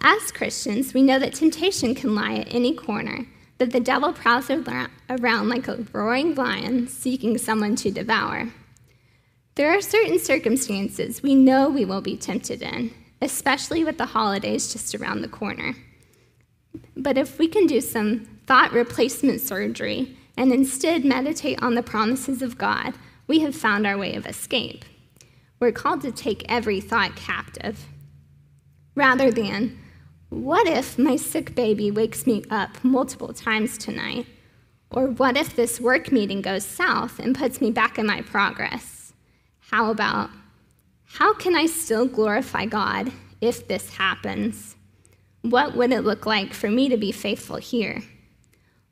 As 0.00 0.30
Christians, 0.30 0.94
we 0.94 1.02
know 1.02 1.18
that 1.18 1.34
temptation 1.34 1.94
can 1.94 2.14
lie 2.14 2.34
at 2.34 2.54
any 2.54 2.74
corner, 2.74 3.26
that 3.58 3.72
the 3.72 3.80
devil 3.80 4.12
prowls 4.12 4.50
around 4.50 5.48
like 5.48 5.68
a 5.68 5.84
roaring 5.92 6.34
lion 6.34 6.88
seeking 6.88 7.38
someone 7.38 7.76
to 7.76 7.90
devour. 7.90 8.52
There 9.54 9.70
are 9.70 9.80
certain 9.80 10.18
circumstances 10.18 11.22
we 11.22 11.34
know 11.34 11.70
we 11.70 11.86
will 11.86 12.02
be 12.02 12.16
tempted 12.16 12.60
in, 12.60 12.92
especially 13.22 13.84
with 13.84 13.96
the 13.96 14.06
holidays 14.06 14.72
just 14.72 14.94
around 14.94 15.22
the 15.22 15.28
corner. 15.28 15.74
But 16.94 17.16
if 17.16 17.38
we 17.38 17.48
can 17.48 17.66
do 17.66 17.80
some 17.80 18.26
thought 18.46 18.72
replacement 18.72 19.40
surgery 19.40 20.16
and 20.36 20.52
instead 20.52 21.04
meditate 21.04 21.62
on 21.62 21.74
the 21.74 21.82
promises 21.82 22.42
of 22.42 22.58
God, 22.58 22.92
we 23.26 23.40
have 23.40 23.56
found 23.56 23.86
our 23.86 23.96
way 23.96 24.14
of 24.14 24.26
escape. 24.26 24.84
We're 25.58 25.72
called 25.72 26.02
to 26.02 26.12
take 26.12 26.44
every 26.50 26.80
thought 26.80 27.16
captive. 27.16 27.86
Rather 28.94 29.30
than, 29.30 29.78
what 30.28 30.66
if 30.66 30.98
my 30.98 31.16
sick 31.16 31.54
baby 31.54 31.90
wakes 31.90 32.26
me 32.26 32.44
up 32.50 32.82
multiple 32.82 33.32
times 33.32 33.78
tonight? 33.78 34.26
Or 34.90 35.06
what 35.06 35.36
if 35.36 35.54
this 35.54 35.80
work 35.80 36.10
meeting 36.10 36.42
goes 36.42 36.64
south 36.64 37.18
and 37.18 37.36
puts 37.36 37.60
me 37.60 37.70
back 37.70 37.98
in 37.98 38.06
my 38.06 38.22
progress? 38.22 39.12
How 39.60 39.90
about, 39.90 40.30
how 41.04 41.34
can 41.34 41.54
I 41.54 41.66
still 41.66 42.06
glorify 42.06 42.66
God 42.66 43.12
if 43.40 43.68
this 43.68 43.94
happens? 43.96 44.76
What 45.42 45.76
would 45.76 45.92
it 45.92 46.02
look 46.02 46.26
like 46.26 46.52
for 46.52 46.70
me 46.70 46.88
to 46.88 46.96
be 46.96 47.12
faithful 47.12 47.56
here? 47.56 48.02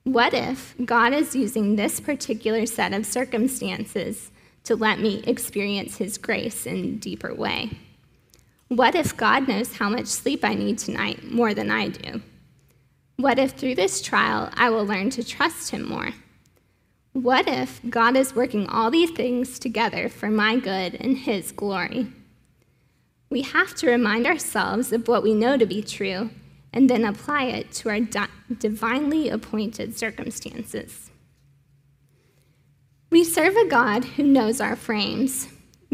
What 0.04 0.34
if 0.34 0.74
God 0.84 1.12
is 1.12 1.34
using 1.34 1.76
this 1.76 1.98
particular 1.98 2.66
set 2.66 2.92
of 2.92 3.06
circumstances 3.06 4.30
to 4.64 4.76
let 4.76 5.00
me 5.00 5.22
experience 5.26 5.96
His 5.96 6.18
grace 6.18 6.66
in 6.66 6.76
a 6.76 6.92
deeper 6.92 7.34
way? 7.34 7.70
What 8.68 8.94
if 8.94 9.16
God 9.16 9.46
knows 9.46 9.76
how 9.76 9.88
much 9.88 10.06
sleep 10.06 10.44
I 10.44 10.54
need 10.54 10.78
tonight 10.78 11.30
more 11.30 11.54
than 11.54 11.70
I 11.70 11.88
do? 11.88 12.22
What 13.16 13.38
if 13.38 13.52
through 13.52 13.74
this 13.76 14.00
trial 14.00 14.50
I 14.54 14.70
will 14.70 14.84
learn 14.84 15.10
to 15.10 15.22
trust 15.22 15.70
Him 15.70 15.86
more? 15.88 16.10
What 17.12 17.46
if 17.46 17.80
God 17.88 18.16
is 18.16 18.34
working 18.34 18.66
all 18.66 18.90
these 18.90 19.10
things 19.10 19.58
together 19.58 20.08
for 20.08 20.30
my 20.30 20.56
good 20.56 20.96
and 20.96 21.16
His 21.16 21.52
glory? 21.52 22.08
We 23.30 23.42
have 23.42 23.74
to 23.76 23.90
remind 23.90 24.26
ourselves 24.26 24.92
of 24.92 25.06
what 25.06 25.22
we 25.22 25.34
know 25.34 25.56
to 25.56 25.66
be 25.66 25.82
true 25.82 26.30
and 26.72 26.90
then 26.90 27.04
apply 27.04 27.44
it 27.44 27.70
to 27.72 27.88
our 27.88 28.00
di- 28.00 28.26
divinely 28.58 29.28
appointed 29.28 29.96
circumstances. 29.96 31.10
We 33.10 33.22
serve 33.22 33.54
a 33.54 33.68
God 33.68 34.04
who 34.04 34.24
knows 34.24 34.60
our 34.60 34.74
frames, 34.74 35.46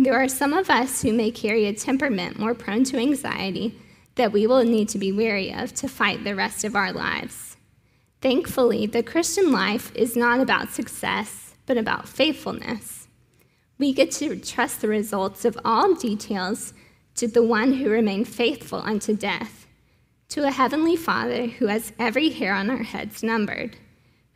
there 0.04 0.20
are 0.20 0.28
some 0.28 0.52
of 0.52 0.70
us 0.70 1.02
who 1.02 1.12
may 1.12 1.30
carry 1.30 1.66
a 1.66 1.72
temperament 1.72 2.38
more 2.38 2.54
prone 2.54 2.84
to 2.84 2.96
anxiety 2.96 3.78
that 4.14 4.32
we 4.32 4.46
will 4.46 4.64
need 4.64 4.88
to 4.88 4.98
be 4.98 5.12
wary 5.12 5.52
of 5.52 5.74
to 5.74 5.88
fight 5.88 6.24
the 6.24 6.34
rest 6.34 6.64
of 6.64 6.76
our 6.76 6.92
lives. 6.92 7.56
Thankfully, 8.20 8.86
the 8.86 9.02
Christian 9.02 9.50
life 9.50 9.94
is 9.94 10.16
not 10.16 10.40
about 10.40 10.70
success, 10.70 11.54
but 11.66 11.78
about 11.78 12.08
faithfulness. 12.08 13.08
We 13.78 13.92
get 13.92 14.10
to 14.12 14.38
trust 14.38 14.80
the 14.80 14.88
results 14.88 15.44
of 15.44 15.58
all 15.64 15.94
details 15.94 16.74
to 17.14 17.26
the 17.26 17.42
one 17.42 17.74
who 17.74 17.88
remained 17.88 18.28
faithful 18.28 18.80
unto 18.80 19.16
death, 19.16 19.66
to 20.28 20.46
a 20.46 20.50
heavenly 20.50 20.96
Father 20.96 21.46
who 21.46 21.66
has 21.66 21.92
every 21.98 22.28
hair 22.30 22.54
on 22.54 22.70
our 22.70 22.82
heads 22.82 23.22
numbered, 23.22 23.76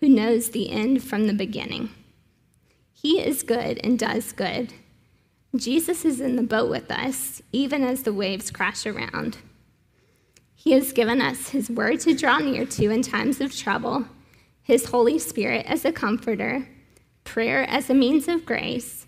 who 0.01 0.09
knows 0.09 0.51
the 0.51 0.71
end 0.71 1.03
from 1.03 1.27
the 1.27 1.35
beginning. 1.35 1.91
He 2.93 3.21
is 3.21 3.43
good 3.43 3.79
and 3.85 3.99
does 3.99 4.33
good. 4.33 4.73
Jesus 5.57 6.05
is 6.05 6.21
in 6.21 6.35
the 6.35 6.43
boat 6.43 6.69
with 6.69 6.91
us, 6.91 7.41
even 7.53 7.85
as 7.85 8.03
the 8.03 8.13
waves 8.13 8.51
crash 8.51 8.87
around. 8.87 9.39
He 10.55 10.73
has 10.73 10.93
given 10.93 11.21
us 11.21 11.51
His 11.51 11.71
word 11.71 12.01
to 12.01 12.15
draw 12.15 12.39
near 12.39 12.65
to 12.67 12.91
in 12.91 13.03
times 13.03 13.41
of 13.41 13.57
trouble, 13.57 14.07
His 14.63 14.87
Holy 14.87 15.19
Spirit 15.19 15.65
as 15.67 15.85
a 15.85 15.93
comforter, 15.93 16.67
prayer 17.23 17.63
as 17.69 17.89
a 17.89 17.95
means 17.95 18.27
of 18.27 18.45
grace, 18.45 19.07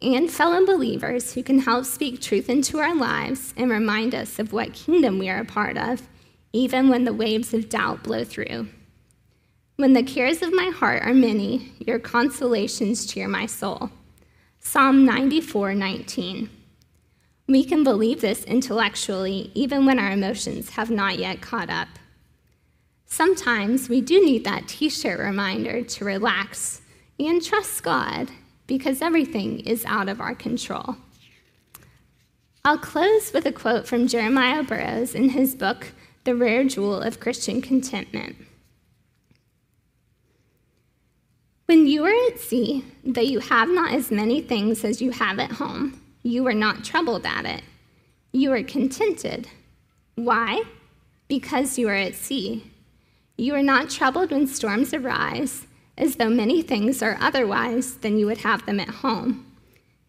and 0.00 0.30
fellow 0.30 0.64
believers 0.64 1.34
who 1.34 1.42
can 1.42 1.58
help 1.58 1.84
speak 1.84 2.20
truth 2.20 2.48
into 2.48 2.78
our 2.78 2.94
lives 2.94 3.52
and 3.56 3.68
remind 3.68 4.14
us 4.14 4.38
of 4.38 4.52
what 4.52 4.72
kingdom 4.72 5.18
we 5.18 5.28
are 5.28 5.40
a 5.40 5.44
part 5.44 5.76
of, 5.76 6.08
even 6.52 6.88
when 6.88 7.04
the 7.04 7.12
waves 7.12 7.52
of 7.52 7.68
doubt 7.68 8.04
blow 8.04 8.22
through. 8.22 8.68
When 9.76 9.94
the 9.94 10.02
cares 10.02 10.40
of 10.42 10.54
my 10.54 10.70
heart 10.70 11.02
are 11.02 11.14
many, 11.14 11.72
your 11.78 11.98
consolations 11.98 13.06
cheer 13.06 13.26
my 13.26 13.46
soul. 13.46 13.90
Psalm 14.62 15.06
94 15.06 15.74
19. 15.74 16.50
We 17.48 17.64
can 17.64 17.82
believe 17.82 18.20
this 18.20 18.44
intellectually 18.44 19.50
even 19.54 19.86
when 19.86 19.98
our 19.98 20.12
emotions 20.12 20.70
have 20.70 20.90
not 20.90 21.18
yet 21.18 21.40
caught 21.40 21.70
up. 21.70 21.88
Sometimes 23.06 23.88
we 23.88 24.02
do 24.02 24.22
need 24.24 24.44
that 24.44 24.68
t 24.68 24.90
shirt 24.90 25.18
reminder 25.18 25.82
to 25.82 26.04
relax 26.04 26.82
and 27.18 27.42
trust 27.42 27.82
God 27.82 28.30
because 28.66 29.00
everything 29.00 29.60
is 29.60 29.84
out 29.86 30.10
of 30.10 30.20
our 30.20 30.34
control. 30.34 30.96
I'll 32.62 32.78
close 32.78 33.32
with 33.32 33.46
a 33.46 33.52
quote 33.52 33.88
from 33.88 34.06
Jeremiah 34.06 34.62
Burroughs 34.62 35.14
in 35.14 35.30
his 35.30 35.54
book, 35.54 35.88
The 36.24 36.36
Rare 36.36 36.64
Jewel 36.64 37.00
of 37.00 37.18
Christian 37.18 37.62
Contentment. 37.62 38.36
When 41.70 41.86
you 41.86 42.04
are 42.04 42.32
at 42.32 42.40
sea, 42.40 42.84
though 43.04 43.20
you 43.20 43.38
have 43.38 43.68
not 43.68 43.92
as 43.94 44.10
many 44.10 44.40
things 44.40 44.82
as 44.82 45.00
you 45.00 45.12
have 45.12 45.38
at 45.38 45.52
home, 45.52 46.02
you 46.24 46.44
are 46.48 46.52
not 46.52 46.82
troubled 46.82 47.24
at 47.24 47.44
it. 47.44 47.62
You 48.32 48.52
are 48.54 48.64
contented. 48.64 49.46
Why? 50.16 50.64
Because 51.28 51.78
you 51.78 51.88
are 51.88 51.94
at 51.94 52.16
sea. 52.16 52.68
You 53.36 53.54
are 53.54 53.62
not 53.62 53.88
troubled 53.88 54.32
when 54.32 54.48
storms 54.48 54.92
arise, 54.92 55.68
as 55.96 56.16
though 56.16 56.28
many 56.28 56.60
things 56.60 57.04
are 57.04 57.16
otherwise 57.20 57.98
than 57.98 58.18
you 58.18 58.26
would 58.26 58.38
have 58.38 58.66
them 58.66 58.80
at 58.80 58.88
home. 58.88 59.46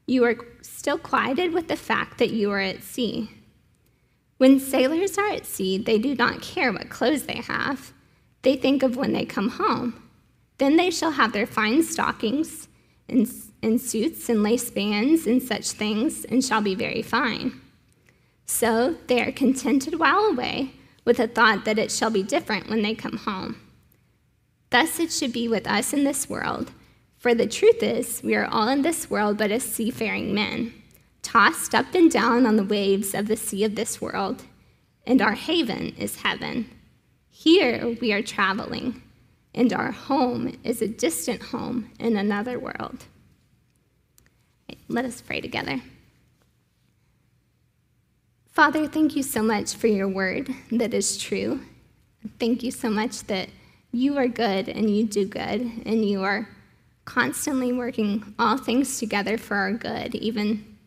You 0.07 0.25
are 0.25 0.37
still 0.63 0.97
quieted 0.97 1.53
with 1.53 1.67
the 1.67 1.75
fact 1.75 2.17
that 2.17 2.31
you 2.31 2.49
are 2.49 2.59
at 2.59 2.81
sea. 2.81 3.29
When 4.39 4.59
sailors 4.59 5.15
are 5.19 5.29
at 5.29 5.45
sea, 5.45 5.77
they 5.77 5.99
do 5.99 6.15
not 6.15 6.41
care 6.41 6.73
what 6.73 6.89
clothes 6.89 7.27
they 7.27 7.43
have. 7.47 7.93
They 8.41 8.55
think 8.55 8.81
of 8.81 8.97
when 8.97 9.13
they 9.13 9.25
come 9.25 9.49
home. 9.49 10.00
Then 10.61 10.77
they 10.77 10.91
shall 10.91 11.13
have 11.13 11.33
their 11.33 11.47
fine 11.47 11.81
stockings 11.81 12.67
and 13.09 13.27
and 13.63 13.81
suits 13.81 14.29
and 14.29 14.43
lace 14.43 14.69
bands 14.69 15.25
and 15.25 15.41
such 15.41 15.71
things, 15.71 16.23
and 16.25 16.45
shall 16.45 16.61
be 16.61 16.75
very 16.75 17.01
fine. 17.01 17.59
So 18.45 18.95
they 19.07 19.21
are 19.23 19.31
contented 19.31 19.97
while 19.97 20.25
away, 20.25 20.73
with 21.03 21.17
the 21.17 21.27
thought 21.27 21.65
that 21.65 21.79
it 21.79 21.91
shall 21.91 22.11
be 22.11 22.21
different 22.21 22.69
when 22.69 22.83
they 22.83 22.93
come 22.93 23.17
home. 23.17 23.55
Thus 24.69 24.99
it 24.99 25.11
should 25.11 25.33
be 25.33 25.47
with 25.47 25.65
us 25.65 25.93
in 25.93 26.03
this 26.03 26.29
world, 26.29 26.71
for 27.17 27.33
the 27.33 27.47
truth 27.47 27.81
is, 27.81 28.21
we 28.23 28.35
are 28.35 28.45
all 28.45 28.67
in 28.67 28.83
this 28.83 29.09
world 29.09 29.39
but 29.39 29.51
as 29.51 29.63
seafaring 29.63 30.31
men, 30.31 30.73
tossed 31.23 31.73
up 31.73 31.95
and 31.95 32.11
down 32.11 32.45
on 32.45 32.55
the 32.55 32.63
waves 32.63 33.15
of 33.15 33.27
the 33.27 33.35
sea 33.35 33.63
of 33.63 33.73
this 33.73 33.99
world, 33.99 34.43
and 35.07 35.23
our 35.23 35.33
haven 35.33 35.95
is 35.97 36.21
heaven. 36.21 36.69
Here 37.31 37.97
we 37.99 38.13
are 38.13 38.21
traveling, 38.21 39.01
and 39.53 39.73
our 39.73 39.91
home 39.91 40.57
is 40.63 40.81
a 40.81 40.87
distant 40.87 41.41
home 41.41 41.91
in 41.99 42.15
another 42.15 42.57
world. 42.59 43.05
Let 44.87 45.05
us 45.05 45.21
pray 45.21 45.41
together. 45.41 45.81
Father, 48.51 48.87
thank 48.87 49.15
you 49.15 49.23
so 49.23 49.41
much 49.41 49.75
for 49.75 49.87
your 49.87 50.07
word 50.07 50.53
that 50.71 50.93
is 50.93 51.17
true. 51.17 51.61
Thank 52.39 52.63
you 52.63 52.71
so 52.71 52.89
much 52.89 53.23
that 53.23 53.49
you 53.91 54.17
are 54.17 54.27
good 54.27 54.69
and 54.69 54.89
you 54.89 55.05
do 55.05 55.25
good, 55.25 55.61
and 55.85 56.05
you 56.05 56.23
are 56.23 56.47
constantly 57.03 57.73
working 57.73 58.33
all 58.39 58.57
things 58.57 58.99
together 58.99 59.37
for 59.37 59.55
our 59.55 59.73
good, 59.73 60.15
even, 60.15 60.77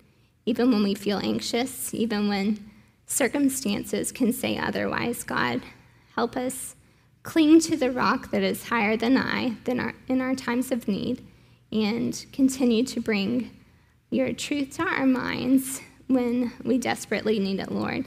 even 0.46 0.70
when 0.70 0.82
we 0.82 0.94
feel 0.94 1.18
anxious, 1.18 1.92
even 1.92 2.28
when 2.28 2.70
circumstances 3.06 4.10
can 4.12 4.32
say 4.32 4.56
otherwise. 4.56 5.22
God, 5.22 5.60
help 6.14 6.36
us 6.36 6.76
cling 7.24 7.58
to 7.58 7.76
the 7.76 7.90
rock 7.90 8.30
that 8.30 8.42
is 8.42 8.68
higher 8.68 8.96
than 8.96 9.16
I 9.16 9.56
than 9.64 9.80
our, 9.80 9.94
in 10.06 10.20
our 10.20 10.34
times 10.34 10.70
of 10.70 10.86
need 10.86 11.26
and 11.72 12.24
continue 12.32 12.84
to 12.84 13.00
bring 13.00 13.50
your 14.10 14.32
truth 14.32 14.76
to 14.76 14.82
our 14.82 15.06
minds 15.06 15.80
when 16.06 16.52
we 16.62 16.78
desperately 16.78 17.40
need 17.40 17.58
it, 17.58 17.72
Lord. 17.72 18.06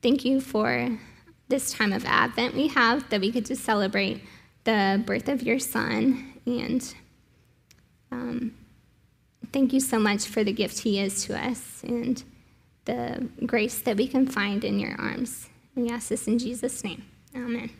Thank 0.00 0.24
you 0.24 0.40
for 0.40 0.96
this 1.48 1.72
time 1.72 1.92
of 1.92 2.04
Advent 2.04 2.54
we 2.54 2.68
have 2.68 3.08
that 3.08 3.20
we 3.20 3.30
get 3.30 3.46
to 3.46 3.56
celebrate 3.56 4.22
the 4.64 5.02
birth 5.04 5.28
of 5.28 5.42
your 5.42 5.58
Son. 5.58 6.34
And 6.46 6.94
um, 8.12 8.54
thank 9.52 9.72
you 9.72 9.80
so 9.80 9.98
much 9.98 10.26
for 10.26 10.44
the 10.44 10.52
gift 10.52 10.80
he 10.80 11.00
is 11.00 11.24
to 11.24 11.36
us 11.36 11.82
and 11.82 12.22
the 12.84 13.28
grace 13.46 13.80
that 13.80 13.96
we 13.96 14.06
can 14.06 14.26
find 14.26 14.64
in 14.64 14.78
your 14.78 14.94
arms. 15.00 15.48
We 15.74 15.88
ask 15.88 16.08
this 16.08 16.28
in 16.28 16.38
Jesus' 16.38 16.84
name. 16.84 17.04
Amen. 17.34 17.70